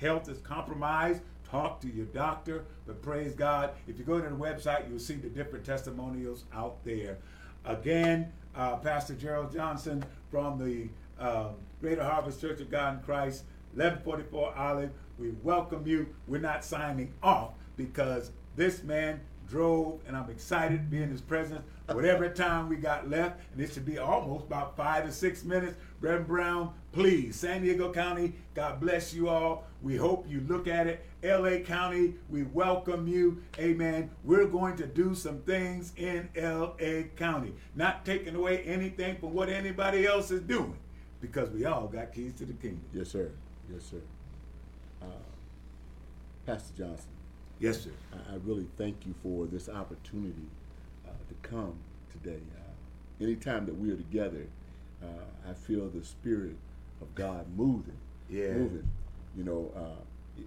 [0.00, 2.64] health is compromised, talk to your doctor.
[2.86, 6.84] But praise God, if you go to the website, you'll see the different testimonials out
[6.84, 7.18] there.
[7.64, 10.88] Again, uh, Pastor Gerald Johnson from the
[11.22, 11.48] uh,
[11.80, 13.44] Greater Harvest Church of God in Christ,
[13.74, 14.90] 1144 Olive.
[15.18, 16.14] We welcome you.
[16.26, 21.20] We're not signing off because this man drove, and I'm excited to be in his
[21.20, 21.62] presence.
[21.90, 25.76] Whatever time we got left, and it should be almost about five to six minutes.
[26.00, 29.64] Reverend Brown, please, San Diego County, God bless you all.
[29.82, 31.04] We hope you look at it.
[31.22, 33.42] LA County, we welcome you.
[33.58, 34.10] Amen.
[34.24, 39.48] We're going to do some things in LA County, not taking away anything from what
[39.48, 40.76] anybody else is doing,
[41.20, 42.84] because we all got keys to the kingdom.
[42.92, 43.32] Yes, sir.
[43.72, 44.00] Yes, sir.
[45.02, 45.06] Uh,
[46.46, 47.08] Pastor Johnson.
[47.58, 47.90] Yes, sir.
[48.12, 50.46] I, I really thank you for this opportunity
[51.04, 51.74] uh, to come
[52.12, 52.40] today.
[52.56, 54.46] Uh, anytime that we are together,
[55.02, 56.56] uh, I feel the Spirit
[57.00, 57.98] of God moving.
[58.30, 58.52] Yeah.
[58.52, 58.88] Moving.
[59.36, 60.02] You know, uh,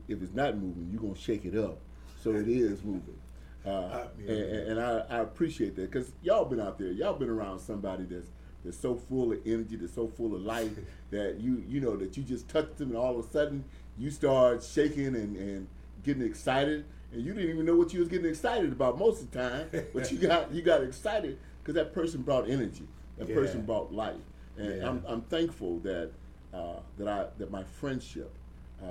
[0.08, 1.80] if it's not moving, you're going to shake it up.
[2.24, 3.20] So it is moving.
[3.66, 7.60] Uh, and, and I, I, appreciate that because y'all been out there, y'all been around
[7.60, 8.28] somebody that's
[8.66, 10.72] that's so full of energy, that's so full of life
[11.12, 13.64] that you you know that you just touch them and all of a sudden
[14.00, 15.68] you start shaking and, and
[16.04, 19.32] getting excited and you didn't even know what you was getting excited about most of
[19.32, 22.88] the time, but you got you got excited because that person brought energy,
[23.18, 23.36] that yeah.
[23.36, 24.16] person brought life,
[24.58, 24.89] and yeah.
[24.89, 26.12] I'm, I'm thankful that
[26.54, 28.34] uh, that I that my friendship,
[28.82, 28.88] uh,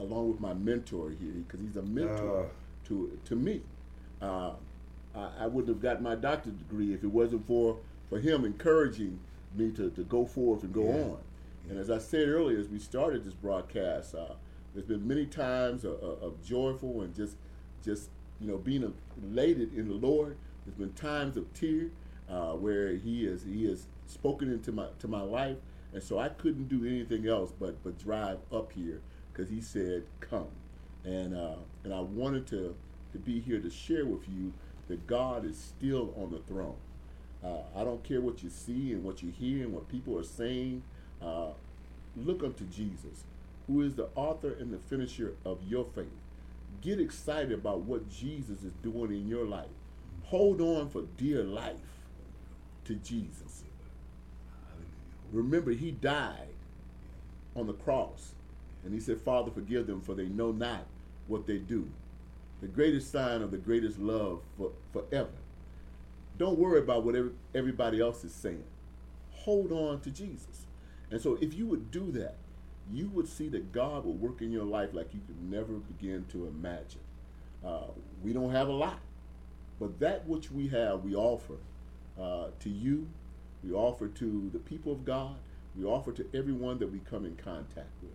[0.00, 2.88] along with my mentor here, because he's a mentor uh.
[2.88, 3.62] to to me.
[4.20, 4.52] Uh,
[5.14, 7.78] I, I, wouldn't have gotten my doctorate degree if it wasn't for
[8.08, 9.18] for him encouraging
[9.54, 11.02] me to, to go forth and go yeah.
[11.02, 11.18] on.
[11.68, 14.34] And as I said earlier, as we started this broadcast, uh,
[14.74, 17.36] there's been many times of, of joyful and just,
[17.84, 18.92] just you know, being
[19.22, 20.36] elated in the Lord.
[20.64, 21.90] There's been times of tear
[22.28, 25.56] uh, where He has He has spoken into my to my life,
[25.92, 29.00] and so I couldn't do anything else but but drive up here
[29.32, 30.48] because He said, "Come,"
[31.04, 32.74] and uh, and I wanted to
[33.12, 34.52] to be here to share with you
[34.88, 36.76] that God is still on the throne.
[37.42, 40.24] Uh, I don't care what you see and what you hear and what people are
[40.24, 40.82] saying.
[41.22, 41.48] Uh,
[42.16, 43.24] look unto Jesus
[43.70, 46.06] who is the author and the finisher of your faith.
[46.80, 49.68] Get excited about what Jesus is doing in your life.
[50.24, 51.76] Hold on for dear life
[52.84, 53.62] to Jesus.
[55.32, 56.54] Remember, he died
[57.54, 58.32] on the cross.
[58.84, 60.86] And he said, Father, forgive them, for they know not
[61.26, 61.88] what they do.
[62.60, 65.30] The greatest sign of the greatest love for, forever.
[66.38, 67.14] Don't worry about what
[67.54, 68.64] everybody else is saying.
[69.32, 70.66] Hold on to Jesus.
[71.10, 72.36] And so, if you would do that,
[72.92, 76.24] you would see that God will work in your life like you could never begin
[76.32, 77.00] to imagine.
[77.64, 77.88] Uh,
[78.22, 79.00] we don't have a lot,
[79.78, 81.56] but that which we have, we offer
[82.20, 83.06] uh, to you,
[83.62, 85.36] we offer to the people of God,
[85.76, 88.12] we offer to everyone that we come in contact with.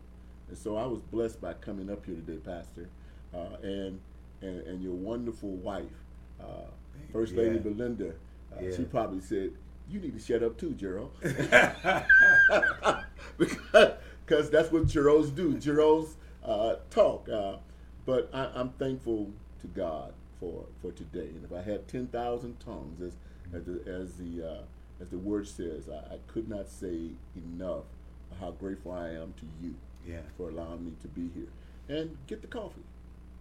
[0.48, 2.90] And so I was blessed by coming up here today, Pastor,
[3.34, 4.00] uh, and,
[4.42, 5.86] and, and your wonderful wife,
[6.40, 6.68] uh,
[7.12, 7.44] First yeah.
[7.44, 8.10] Lady Belinda.
[8.10, 8.76] Uh, yeah.
[8.76, 9.52] She probably said,
[9.90, 11.12] "You need to shut up too, Gerald,"
[13.38, 15.56] because that's what Jeros do.
[15.56, 17.28] Jeros uh, talk.
[17.30, 17.58] Uh,
[18.06, 19.32] but I, am thankful
[19.62, 21.30] to God for for today.
[21.30, 23.14] And if I had ten thousand tongues, as
[23.54, 24.64] as the as the, uh,
[25.02, 27.86] as the word says, I, I, could not say enough
[28.40, 29.76] how grateful I am to you
[30.08, 30.18] yeah.
[30.38, 31.48] for allowing me to be here.
[31.88, 32.82] And get the coffee.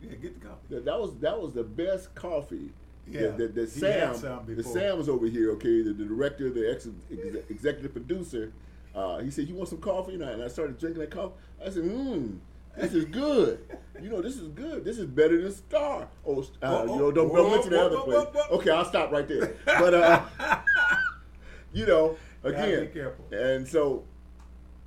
[0.03, 0.67] Yeah, get the coffee.
[0.71, 2.71] That, that was that was the best coffee.
[3.07, 4.15] Yeah, that, that, Sam,
[4.47, 5.51] the Sam's over here.
[5.53, 8.53] Okay, the, the director, the ex, ex, executive producer
[8.95, 11.35] uh, he said, "You want some coffee?" And I, and I started drinking that coffee.
[11.61, 12.39] I said, "Mmm,
[12.77, 13.59] this is good.
[14.01, 14.85] you know, this is good.
[14.85, 17.99] This is better than Star." Oh, uh, oh, you know, don't, don't mention the other
[17.99, 18.27] place.
[18.53, 19.55] Okay, I'll stop right there.
[19.65, 20.23] But uh,
[21.73, 23.25] you know, again, be careful.
[23.33, 24.05] And so,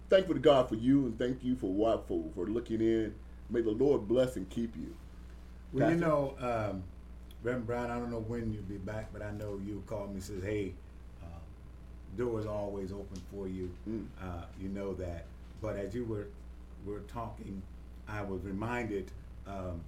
[0.09, 3.13] thankful to God for you and thank you for what for for looking in.
[3.49, 4.95] May the Lord bless and keep you.
[5.71, 5.95] Well, Pastor.
[5.95, 6.83] you know, um,
[7.43, 10.15] Reverend Brown, I don't know when you'll be back, but I know you called me
[10.15, 10.73] and says, hey,
[11.21, 11.39] uh,
[12.17, 13.71] doors are always open for you.
[13.87, 14.05] Mm.
[14.21, 15.25] Uh, you know that.
[15.61, 16.27] But as you were
[16.85, 17.61] were talking,
[18.07, 19.11] I was reminded
[19.45, 19.81] um,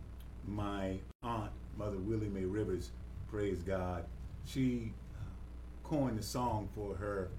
[0.48, 2.92] my aunt, Mother Willie Mae Rivers,
[3.30, 4.06] praise God,
[4.46, 7.30] she uh, coined the song for her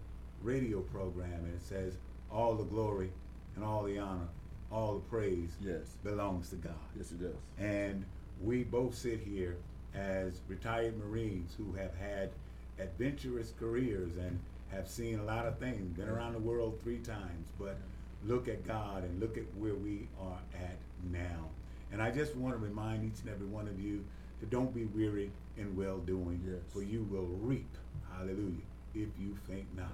[0.43, 1.95] radio program, and it says,
[2.33, 3.11] "All the glory
[3.57, 4.29] and all the honor,
[4.71, 5.97] all the praise, yes.
[6.05, 7.35] belongs to God." Yes, it does.
[7.59, 8.05] And
[8.41, 9.57] we both sit here
[9.95, 12.31] as retired Marines who have had
[12.79, 14.39] adventurous careers and
[14.71, 17.77] have seen a lot of things, been around the world three times, but
[18.25, 20.77] look at God and look at where we are at
[21.11, 21.49] now.
[21.93, 24.05] And I just want to remind each and every one of you
[24.41, 26.61] to don't be weary in well doing, yes.
[26.73, 27.77] for you will reap,
[28.13, 28.63] hallelujah,
[28.95, 29.93] if you faint not.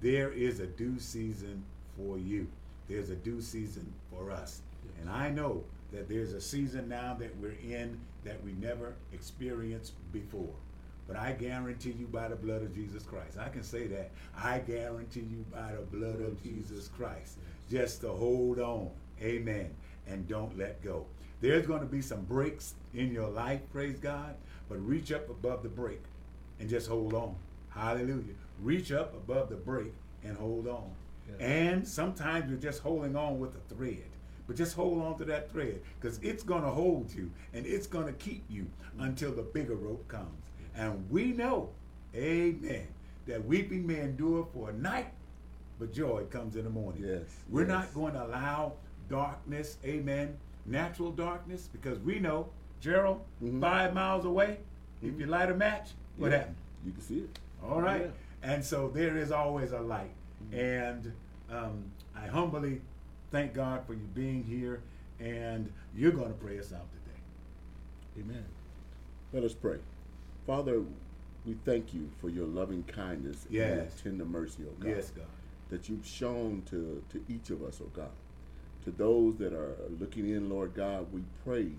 [0.00, 1.64] There is a due season
[1.96, 2.46] for you.
[2.88, 4.60] There's a due season for us.
[4.84, 4.94] Yes.
[5.00, 9.92] And I know that there's a season now that we're in that we never experienced
[10.12, 10.54] before.
[11.06, 13.38] But I guarantee you by the blood of Jesus Christ.
[13.38, 14.10] I can say that.
[14.36, 17.36] I guarantee you by the blood of Jesus Christ.
[17.70, 18.90] Just to hold on.
[19.22, 19.70] Amen.
[20.08, 21.04] And don't let go.
[21.40, 24.34] There's going to be some breaks in your life, praise God,
[24.68, 26.00] but reach up above the break
[26.58, 27.34] and just hold on.
[27.68, 28.34] Hallelujah.
[28.62, 29.92] Reach up above the break
[30.22, 30.90] and hold on.
[31.28, 31.36] Yes.
[31.40, 34.04] And sometimes you're just holding on with a thread.
[34.46, 37.86] But just hold on to that thread because it's going to hold you and it's
[37.86, 38.66] going to keep you
[38.98, 40.42] until the bigger rope comes.
[40.76, 41.70] And we know,
[42.14, 42.86] amen,
[43.26, 45.08] that weeping may endure for a night,
[45.78, 47.04] but joy comes in the morning.
[47.06, 47.22] Yes.
[47.48, 47.68] We're yes.
[47.68, 48.74] not going to allow
[49.08, 52.48] darkness, amen, natural darkness, because we know,
[52.80, 53.60] Gerald, mm-hmm.
[53.60, 54.58] five miles away,
[54.98, 55.14] mm-hmm.
[55.14, 56.38] if you light a match, what yeah.
[56.38, 56.56] happened?
[56.84, 57.38] You can see it.
[57.64, 58.02] All right.
[58.02, 58.52] Yeah.
[58.52, 60.10] And so there is always a light.
[60.52, 61.12] And
[61.50, 61.84] um,
[62.16, 62.80] I humbly
[63.30, 64.80] thank God for you being here,
[65.18, 68.24] and you're going to pray us out today.
[68.24, 68.44] Amen.
[69.32, 69.78] Let us pray.
[70.46, 70.82] Father,
[71.44, 73.68] we thank you for your loving kindness yes.
[73.68, 74.88] and your tender mercy, oh God.
[74.88, 75.26] Yes, God.
[75.70, 78.10] That you've shown to, to each of us, oh God.
[78.84, 81.72] To those that are looking in, Lord God, we pray,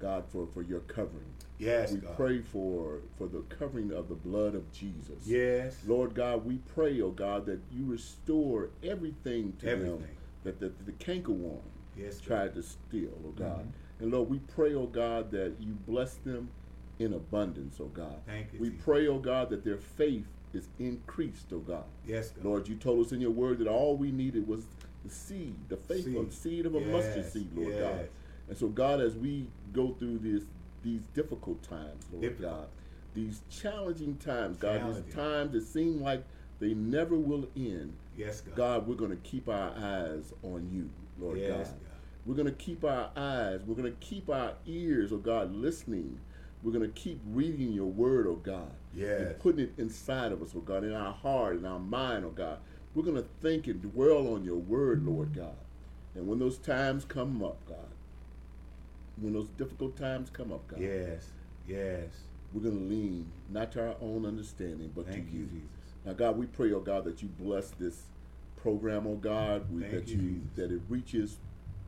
[0.00, 1.34] God, for, for your covering.
[1.58, 2.16] Yes, we God.
[2.16, 5.24] pray for for the covering of the blood of Jesus.
[5.24, 9.98] Yes, Lord God, we pray, oh God, that you restore everything to everything.
[9.98, 10.08] them
[10.44, 11.60] that the, the cankerworm
[11.96, 13.60] yes, tried to steal, oh God.
[13.60, 14.02] Mm-hmm.
[14.02, 16.50] And Lord, we pray, oh God, that you bless them
[16.98, 18.16] in abundance, oh God.
[18.26, 18.60] Thank you.
[18.60, 18.84] We Jesus.
[18.84, 21.84] pray, oh God, that their faith is increased, oh God.
[22.06, 22.44] Yes, God.
[22.44, 24.64] Lord, you told us in your word that all we needed was
[25.04, 26.16] the seed, the faith seed.
[26.16, 26.88] of seed of a yes.
[26.88, 27.82] mustard seed, Lord yes.
[27.82, 28.08] God.
[28.48, 30.44] And so, God, as we go through this
[30.86, 32.52] these difficult times, Lord difficult.
[32.52, 32.68] God,
[33.12, 35.04] these challenging times, God, challenging.
[35.04, 36.22] these times that seem like
[36.60, 37.92] they never will end.
[38.16, 38.56] Yes, God.
[38.56, 41.66] God, we're going to keep our eyes on you, Lord yes, God.
[41.66, 41.76] God.
[42.24, 46.20] We're going to keep our eyes, we're going to keep our ears, oh God, listening.
[46.62, 48.72] We're going to keep reading your word, oh God.
[48.94, 49.20] Yes.
[49.20, 52.30] And putting it inside of us, oh God, in our heart, in our mind, oh
[52.30, 52.58] God.
[52.94, 55.56] We're going to think and dwell on your word, Lord God.
[56.14, 57.85] And when those times come up, God,
[59.20, 60.80] when those difficult times come up, God.
[60.80, 61.30] Yes,
[61.68, 62.04] yes.
[62.52, 65.68] We're going to lean not to our own understanding, but Thank to you, Jesus.
[66.04, 68.04] Now, God, we pray, oh God, that you bless this
[68.56, 71.38] program, oh God, we, that you, that it reaches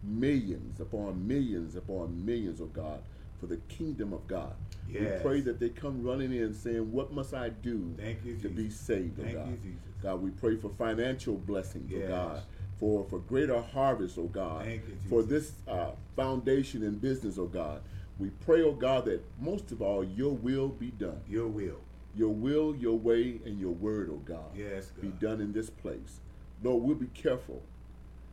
[0.02, 3.00] millions upon millions upon millions, oh God,
[3.40, 4.54] for the kingdom of God.
[4.88, 5.22] Yes.
[5.22, 8.70] We pray that they come running in saying, What must I do you, to be
[8.70, 9.48] saved, oh Thank God?
[9.64, 12.06] You, God, we pray for financial blessings, oh yes.
[12.06, 12.42] oh God.
[12.80, 14.66] For, for greater harvest, oh God.
[14.66, 17.82] You, for this uh, foundation in business, oh God.
[18.18, 21.20] We pray, oh God, that most of all, your will be done.
[21.28, 21.80] Your will
[22.18, 25.02] your will, your way, and your word, oh God, yes, God.
[25.02, 26.20] be done in this place.
[26.62, 27.62] Lord, we'll be careful,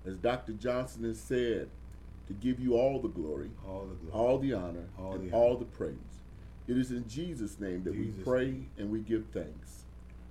[0.05, 0.53] as Dr.
[0.53, 1.69] Johnson has said,
[2.27, 4.11] to give you all the glory, all the, glory.
[4.13, 5.93] All the honor, all and the all the praise.
[6.67, 8.69] It is in Jesus' name that Jesus we pray name.
[8.79, 9.83] and we give thanks.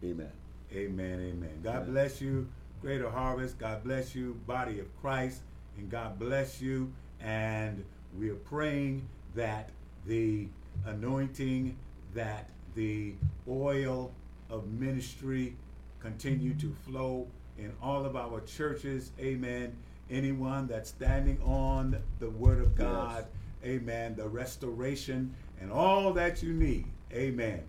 [0.03, 0.33] Amen.
[0.73, 1.21] Amen.
[1.21, 1.61] Amen.
[1.63, 1.93] God amen.
[1.93, 2.49] bless you,
[2.85, 3.59] Greater Harvest.
[3.59, 5.41] God bless you, Body of Christ,
[5.79, 6.93] and God bless you.
[7.19, 7.83] And
[8.15, 9.71] we are praying that
[10.05, 10.49] the
[10.85, 11.79] anointing
[12.13, 13.15] that the
[13.49, 14.13] oil
[14.51, 15.57] of ministry
[15.99, 17.27] continue to flow
[17.57, 19.13] in all of our churches.
[19.19, 19.75] Amen.
[20.11, 23.25] Anyone that's standing on the word of God,
[23.63, 23.81] yes.
[23.81, 27.63] amen, the restoration and all that you need, amen,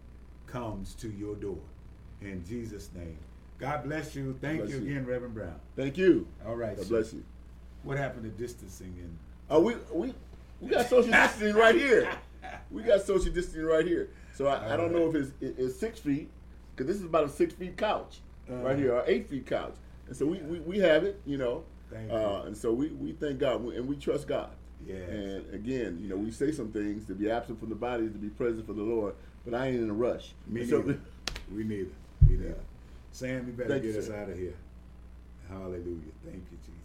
[0.45, 1.61] comes to your door.
[2.19, 3.17] In Jesus' name.
[3.59, 4.37] God bless you.
[4.41, 5.01] Thank bless you again, you.
[5.01, 5.55] Reverend Brown.
[5.75, 6.27] Thank you.
[6.45, 6.75] All right.
[6.75, 7.23] God bless you.
[7.83, 8.93] What happened to distancing?
[8.99, 9.17] And
[9.49, 10.13] oh, uh, we we
[10.61, 12.09] we got social distancing right here.
[12.71, 14.09] We got social distancing right here.
[14.33, 14.99] So I, I don't right.
[14.99, 16.29] know if it's, it, it's six feet
[16.75, 19.75] because this is about a six feet couch uh, right here, or eight feet couch,
[20.07, 21.63] and so we we, we have it, you know.
[22.11, 24.49] Uh, and so we we thank God and we trust God.
[24.85, 24.95] Yeah.
[24.95, 28.11] And again, you know, we say some things to be absent from the body is
[28.11, 29.15] to be present for the Lord.
[29.45, 30.33] But I ain't in a rush.
[30.47, 30.99] Me so, neither.
[31.55, 31.89] we neither.
[32.27, 32.49] We neither.
[32.49, 32.53] Yeah.
[33.15, 34.15] Sam, you better Thank get you, us sir.
[34.21, 34.55] out of here.
[35.47, 36.11] Hallelujah.
[36.25, 36.84] Thank you, Jesus.